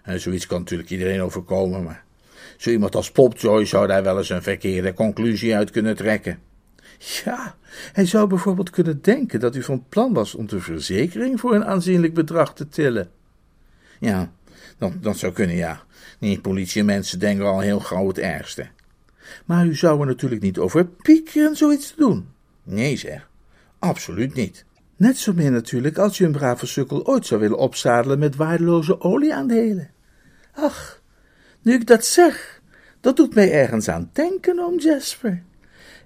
En 0.03 0.19
zoiets 0.19 0.47
kan 0.47 0.59
natuurlijk 0.59 0.89
iedereen 0.89 1.21
overkomen, 1.21 1.83
maar 1.83 2.03
zo 2.57 2.69
iemand 2.69 2.95
als 2.95 3.11
Popjoy 3.11 3.65
zou 3.65 3.87
daar 3.87 4.03
wel 4.03 4.17
eens 4.17 4.29
een 4.29 4.43
verkeerde 4.43 4.93
conclusie 4.93 5.55
uit 5.55 5.71
kunnen 5.71 5.95
trekken. 5.95 6.39
Ja, 7.23 7.55
hij 7.93 8.05
zou 8.05 8.27
bijvoorbeeld 8.27 8.69
kunnen 8.69 9.01
denken 9.01 9.39
dat 9.39 9.55
u 9.55 9.63
van 9.63 9.85
plan 9.89 10.13
was 10.13 10.35
om 10.35 10.47
de 10.47 10.59
verzekering 10.59 11.39
voor 11.39 11.55
een 11.55 11.65
aanzienlijk 11.65 12.13
bedrag 12.13 12.53
te 12.53 12.67
tillen. 12.67 13.09
Ja, 13.99 14.31
dat, 14.77 14.91
dat 15.03 15.17
zou 15.17 15.33
kunnen, 15.33 15.55
ja. 15.55 15.83
Nee, 16.23 16.39
politiemensen 16.39 17.19
denken 17.19 17.45
al 17.45 17.59
heel 17.59 17.79
gauw 17.79 18.07
het 18.07 18.17
ergste. 18.17 18.67
Maar 19.45 19.65
u 19.65 19.75
zou 19.75 19.99
er 19.99 20.05
natuurlijk 20.05 20.41
niet 20.41 20.57
over 20.57 20.85
piekeren 20.85 21.55
zoiets 21.55 21.87
te 21.87 21.95
doen. 21.97 22.27
Nee, 22.63 22.97
zeg. 22.97 23.29
Absoluut 23.79 24.33
niet. 24.33 24.65
Net 24.95 25.17
zo 25.17 25.33
meer 25.33 25.51
natuurlijk 25.51 25.97
als 25.97 26.17
je 26.17 26.25
een 26.25 26.31
brave 26.31 26.65
sukkel 26.65 27.05
ooit 27.05 27.25
zou 27.25 27.41
willen 27.41 27.57
opzadelen 27.57 28.19
met 28.19 28.35
waardeloze 28.35 29.01
olieaandelen. 29.01 29.91
Ach, 30.53 31.01
nu 31.61 31.73
ik 31.73 31.87
dat 31.87 32.05
zeg, 32.05 32.61
dat 32.99 33.15
doet 33.15 33.35
mij 33.35 33.51
ergens 33.51 33.89
aan 33.89 34.09
denken, 34.13 34.59
oom 34.59 34.79
Jasper. 34.79 35.43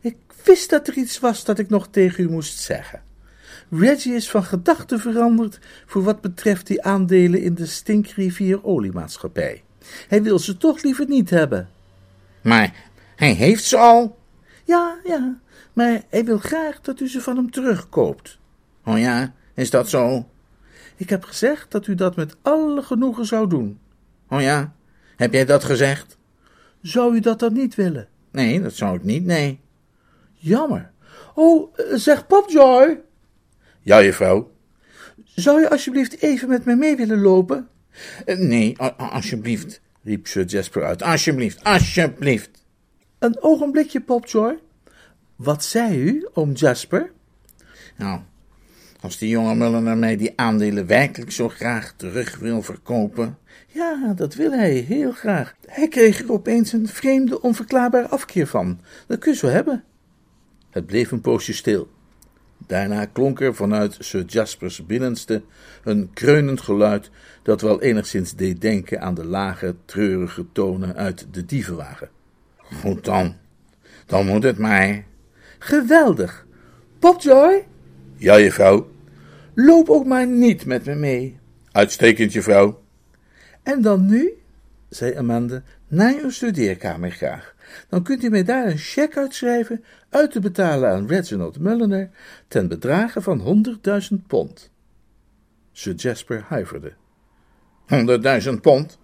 Ik 0.02 0.18
wist 0.44 0.70
dat 0.70 0.88
er 0.88 0.98
iets 0.98 1.20
was 1.20 1.44
dat 1.44 1.60
ik 1.60 1.70
nog 1.70 1.88
tegen 1.88 2.24
u 2.24 2.30
moest 2.30 2.60
zeggen. 2.60 3.02
Reggie 3.70 4.14
is 4.14 4.30
van 4.30 4.44
gedachten 4.44 5.00
veranderd 5.00 5.60
voor 5.86 6.04
wat 6.04 6.22
betreft 6.22 6.68
die 6.68 6.84
aandelen 6.84 7.42
in 7.42 7.56
de 7.56 7.66
Stinkrivier 7.66 8.64
oliemaatschappij. 8.64 9.64
Hij 10.08 10.24
wil 10.24 10.40
ze 10.40 10.58
toch 10.58 10.84
liever 10.84 11.08
niet 11.08 11.30
hebben. 11.30 11.70
Maar 12.42 12.74
hij 13.16 13.32
heeft 13.34 13.64
ze 13.64 13.78
al. 13.78 14.18
Ja, 14.64 15.00
ja, 15.04 15.40
maar 15.74 16.02
hij 16.10 16.26
wil 16.26 16.38
graag 16.38 16.82
dat 16.82 17.00
u 17.00 17.10
ze 17.10 17.22
van 17.22 17.36
hem 17.36 17.52
terugkoopt. 17.52 18.38
Oh 18.86 19.00
ja, 19.00 19.34
is 19.54 19.70
dat 19.70 19.90
zo? 19.90 20.30
Ik 20.96 21.10
heb 21.10 21.24
gezegd 21.24 21.72
dat 21.72 21.88
u 21.88 21.96
dat 21.96 22.16
met 22.16 22.36
alle 22.42 22.82
genoegen 22.82 23.26
zou 23.26 23.50
doen. 23.50 23.80
Oh 24.30 24.42
ja, 24.42 24.74
heb 25.16 25.34
jij 25.34 25.46
dat 25.46 25.64
gezegd? 25.64 26.18
Zou 26.82 27.16
u 27.16 27.20
dat 27.20 27.40
dan 27.40 27.54
niet 27.54 27.76
willen? 27.76 28.08
Nee, 28.32 28.62
dat 28.62 28.74
zou 28.74 28.96
ik 28.96 29.04
niet, 29.04 29.26
nee. 29.26 29.60
Jammer. 30.34 30.92
Oh, 31.36 31.74
eh, 31.76 31.86
zeg 31.96 32.28
Popjoy, 32.28 33.00
Ja, 33.82 34.04
juffrouw. 34.04 34.52
zou 35.26 35.60
je 35.62 35.70
alsjeblieft 35.70 36.22
even 36.22 36.50
met 36.50 36.66
mij 36.66 36.76
mee 36.76 36.96
willen 36.96 37.22
lopen? 37.22 37.68
Eh, 38.26 38.38
Nee, 38.38 38.78
alsjeblieft, 38.98 39.82
riep 40.04 40.28
Sir 40.28 40.46
Jasper 40.46 40.84
uit. 40.84 41.02
Alsjeblieft, 41.02 41.64
alsjeblieft. 41.64 42.66
Een 43.20 43.42
ogenblikje, 43.42 44.02
Popjoy. 44.02 44.60
Wat 45.36 45.64
zei 45.64 46.00
u, 46.00 46.28
oom 46.34 46.52
Jasper? 46.52 47.12
Nou, 47.98 48.20
als 49.02 49.18
die 49.18 49.30
jonge 49.30 49.56
Mulliner 49.56 49.98
mij 49.98 50.18
die 50.18 50.34
aandelen 50.36 50.88
werkelijk 50.88 51.32
zo 51.32 51.50
graag 51.50 51.94
terug 51.96 52.38
wil 52.38 52.62
verkopen. 52.62 53.38
Ja, 53.68 54.14
dat 54.16 54.34
wil 54.34 54.52
hij 54.52 54.74
heel 54.74 55.12
graag. 55.12 55.56
Hij 55.66 55.88
kreeg 55.88 56.20
er 56.20 56.32
opeens 56.32 56.74
een 56.74 56.88
vreemde, 56.88 57.42
onverklaarbare 57.42 58.08
afkeer 58.08 58.48
van. 58.48 58.80
Dat 59.08 59.20
kun 59.20 59.32
je 59.32 59.38
zo 59.38 59.48
hebben. 59.48 59.84
Het 60.70 60.86
bleef 60.86 61.12
een 61.12 61.22
poosje 61.22 61.54
stil. 61.54 61.90
Daarna 62.68 63.06
klonk 63.06 63.42
er 63.42 63.56
vanuit 63.56 63.98
Sir 64.00 64.24
Jaspers 64.26 64.86
binnenste 64.86 65.42
een 65.84 66.10
kreunend 66.14 66.62
geluid 66.62 67.10
dat 67.44 67.62
wel 67.62 67.82
enigszins 67.82 68.34
deed 68.36 68.62
denken 68.62 69.02
aan 69.02 69.14
de 69.14 69.26
lage, 69.26 69.76
treurige 69.86 70.46
tonen 70.52 70.96
uit 70.96 71.28
de 71.32 71.46
dievenwagen. 71.46 72.10
Goed 72.58 73.06
dan, 73.06 73.36
dan 74.06 74.26
moet 74.26 74.44
het 74.44 74.58
maar. 74.58 75.04
Geweldig. 75.60 76.46
Popjoy, 77.00 77.66
Ja, 78.18 78.40
juffrouw. 78.40 78.90
loop 79.54 79.90
ook 79.90 80.06
maar 80.06 80.28
niet 80.28 80.66
met 80.66 80.86
me 80.86 80.96
mee. 80.96 81.38
Uitstekend, 81.72 82.34
juffrouw. 82.34 82.82
En 83.64 83.82
dan 83.82 84.06
nu, 84.06 84.34
zei 84.90 85.16
Amanda, 85.16 85.64
naar 85.88 86.14
uw 86.22 86.30
studeerkamer 86.30 87.12
graag. 87.12 87.56
Dan 87.90 88.04
kunt 88.04 88.24
u 88.24 88.30
mij 88.30 88.44
daar 88.44 88.68
een 88.68 88.78
cheque 88.78 89.20
uitschrijven 89.20 89.84
uit 90.10 90.32
te 90.32 90.40
betalen 90.40 90.90
aan 90.90 91.08
Reginald 91.08 91.60
Mulliner 91.60 92.10
ten 92.48 92.68
bedrage 92.68 93.22
van 93.22 93.66
100.000 94.12 94.28
pond. 94.28 94.72
Sir 95.72 95.94
Jasper 95.94 96.44
huiverde. 96.48 96.94
Honderdduizend 97.88 98.62
pond. 98.62 98.98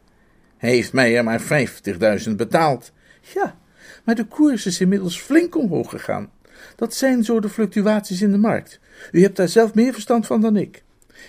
Hij 0.57 0.69
heeft 0.69 0.93
mij 0.93 1.17
er 1.17 1.23
maar 1.23 1.41
vijftigduizend 1.41 2.37
betaald. 2.37 2.91
Ja, 3.33 3.57
maar 4.03 4.15
de 4.15 4.25
koers 4.25 4.65
is 4.65 4.81
inmiddels 4.81 5.21
flink 5.21 5.55
omhoog 5.55 5.89
gegaan. 5.89 6.31
Dat 6.75 6.93
zijn 6.93 7.23
zo 7.23 7.39
de 7.39 7.49
fluctuaties 7.49 8.21
in 8.21 8.31
de 8.31 8.37
markt. 8.37 8.79
U 9.11 9.21
hebt 9.21 9.37
daar 9.37 9.47
zelf 9.47 9.73
meer 9.73 9.93
verstand 9.93 10.25
van 10.25 10.41
dan 10.41 10.55
ik. 10.55 10.83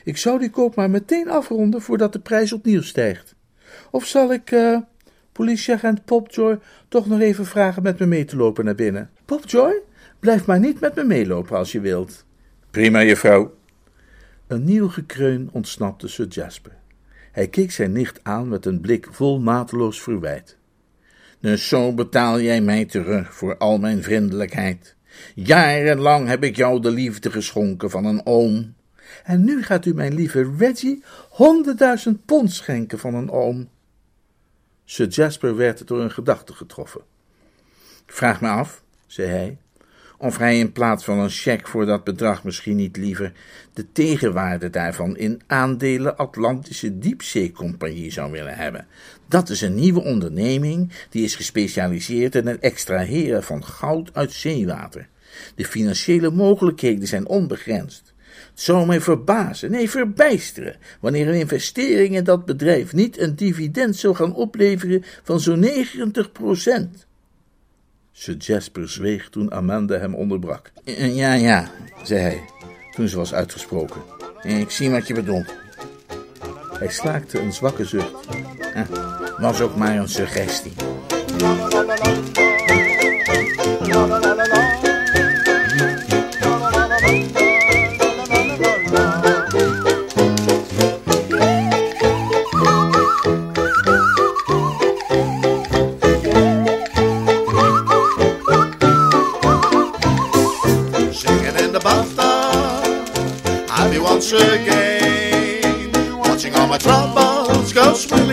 Ik 0.05 0.17
zou 0.17 0.39
die 0.39 0.51
koop 0.51 0.75
maar 0.75 0.91
meteen 0.91 1.31
afronden 1.31 1.83
voordat 1.83 2.13
de 2.13 2.19
prijs 2.19 2.53
opnieuw 2.53 2.83
stijgt. 2.83 3.35
Of 3.91 4.07
zal 4.07 4.33
ik, 4.33 4.51
eh, 4.51 4.79
politieagent 5.35 6.05
Popjoy, 6.05 6.59
toch 6.89 7.07
nog 7.07 7.21
even 7.21 7.47
vragen 7.47 7.83
met 7.83 7.99
me 7.99 8.07
mee 8.07 8.25
te 8.25 8.37
lopen 8.37 8.65
naar 8.65 8.75
binnen? 8.75 9.11
Popjoy, 9.25 9.75
blijf 10.19 10.47
maar 10.47 10.61
niet 10.61 10.81
met 10.81 10.95
me 10.95 11.05
meelopen 11.05 11.57
als 11.57 11.73
je 11.73 11.81
wilt. 11.81 12.25
Prima, 12.71 13.03
juffrouw. 13.03 13.55
Een 14.47 14.65
nieuw 14.65 14.89
gekreun 14.89 15.49
ontsnapte 15.53 16.09
Sir 16.09 16.27
Jasper. 16.27 16.73
Hij 17.33 17.49
keek 17.49 17.73
zijn 17.73 17.93
nicht 17.93 18.21
aan 18.23 18.49
met 18.49 18.67
een 18.67 18.81
blik 18.81 19.09
vol 19.11 19.41
mateloos 19.41 20.03
verwijt. 20.03 20.57
Dus 21.41 21.69
zo 21.69 21.93
betaal 21.93 22.41
jij 22.41 22.61
mij 22.61 22.85
terug 22.85 23.35
voor 23.35 23.57
al 23.57 23.79
mijn 23.79 24.03
vriendelijkheid. 24.03 24.97
Jarenlang 25.35 26.29
heb 26.29 26.45
ik 26.45 26.57
jou 26.57 26.81
de 26.81 26.91
liefde 26.91 27.31
geschonken 27.31 27.91
van 27.91 28.05
een 28.05 28.27
oom. 28.27 28.75
En 29.25 29.45
nu 29.45 29.63
gaat 29.63 29.87
u 29.87 29.95
mijn 29.95 30.15
lieve 30.15 30.53
Reggie 30.59 31.03
honderdduizend 31.31 32.25
pond 32.25 32.53
schenken 32.53 32.99
van 32.99 33.15
een 33.15 33.31
oom. 33.31 33.69
Sir 34.85 35.09
Jasper 35.09 35.57
werd 35.57 35.87
door 35.87 36.01
een 36.01 36.11
gedachte 36.11 36.53
getroffen. 36.53 37.01
Vraag 38.07 38.41
me 38.41 38.49
af, 38.49 38.83
zei 39.07 39.29
hij, 39.29 39.59
of 40.19 40.39
hij 40.39 40.59
in 40.59 40.73
plaats 40.73 41.05
van 41.05 41.19
een 41.19 41.31
cheque 41.31 41.71
voor 41.71 41.87
dat 41.87 42.05
bedrag 42.05 42.45
misschien 42.45 42.77
niet 42.77 42.97
liever 42.97 43.33
de 43.73 43.93
tegenwaarde 43.93 44.71
daarvan 44.71 45.17
in 45.17 45.41
aandelen 45.47 46.17
Atlantische 46.17 46.99
Diepzeecompagnie 46.99 48.13
zou 48.13 48.31
willen 48.33 48.57
hebben. 48.57 48.87
Dat 49.29 49.49
is 49.49 49.61
een 49.61 49.75
nieuwe 49.75 50.03
onderneming 50.03 50.93
die 51.11 51.25
is 51.25 51.35
gespecialiseerd 51.35 52.35
in 52.35 52.47
het 52.47 52.61
extraheren 52.61 53.43
van 53.43 53.65
goud 53.65 54.11
uit 54.15 54.33
zeewater. 54.33 55.09
De 55.55 55.65
financiële 55.65 56.31
mogelijkheden 56.31 57.09
zijn 57.09 57.27
onbegrensd. 57.27 58.14
Zou 58.55 58.87
mij 58.87 59.01
verbazen, 59.01 59.71
nee 59.71 59.91
verbijsteren, 59.91 60.77
wanneer 61.01 61.29
een 61.29 61.35
investering 61.39 62.17
in 62.17 62.25
dat 62.25 62.45
bedrijf 62.45 62.93
niet 62.93 63.19
een 63.19 63.37
dividend 63.37 63.97
zou 63.97 64.15
gaan 64.15 64.35
opleveren 64.35 65.05
van 65.23 65.41
zo'n 65.41 65.59
90 65.59 66.33
procent. 66.33 67.07
Sir 68.13 68.37
Jasper 68.37 68.89
zweeg 68.89 69.29
toen 69.29 69.53
Amanda 69.53 69.99
hem 69.99 70.15
onderbrak. 70.15 70.73
Eh, 70.85 71.17
Ja, 71.17 71.33
ja, 71.33 71.71
zei 72.03 72.21
hij, 72.21 72.41
toen 72.95 73.09
ze 73.09 73.17
was 73.17 73.35
uitgesproken. 73.35 74.01
Eh, 74.43 74.61
Ik 74.61 74.71
zie 74.71 74.91
wat 74.91 75.07
je 75.07 75.15
bedoelt. 75.15 75.55
Hij 76.79 76.89
slaakte 76.89 77.41
een 77.41 77.53
zwakke 77.53 77.85
zucht. 77.85 78.13
Eh, 78.75 78.83
Was 79.39 79.61
ook 79.61 79.77
maar 79.77 79.97
een 79.97 80.09
suggestie. 80.09 80.73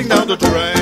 down 0.07 0.27
the 0.27 0.37
drain. 0.37 0.80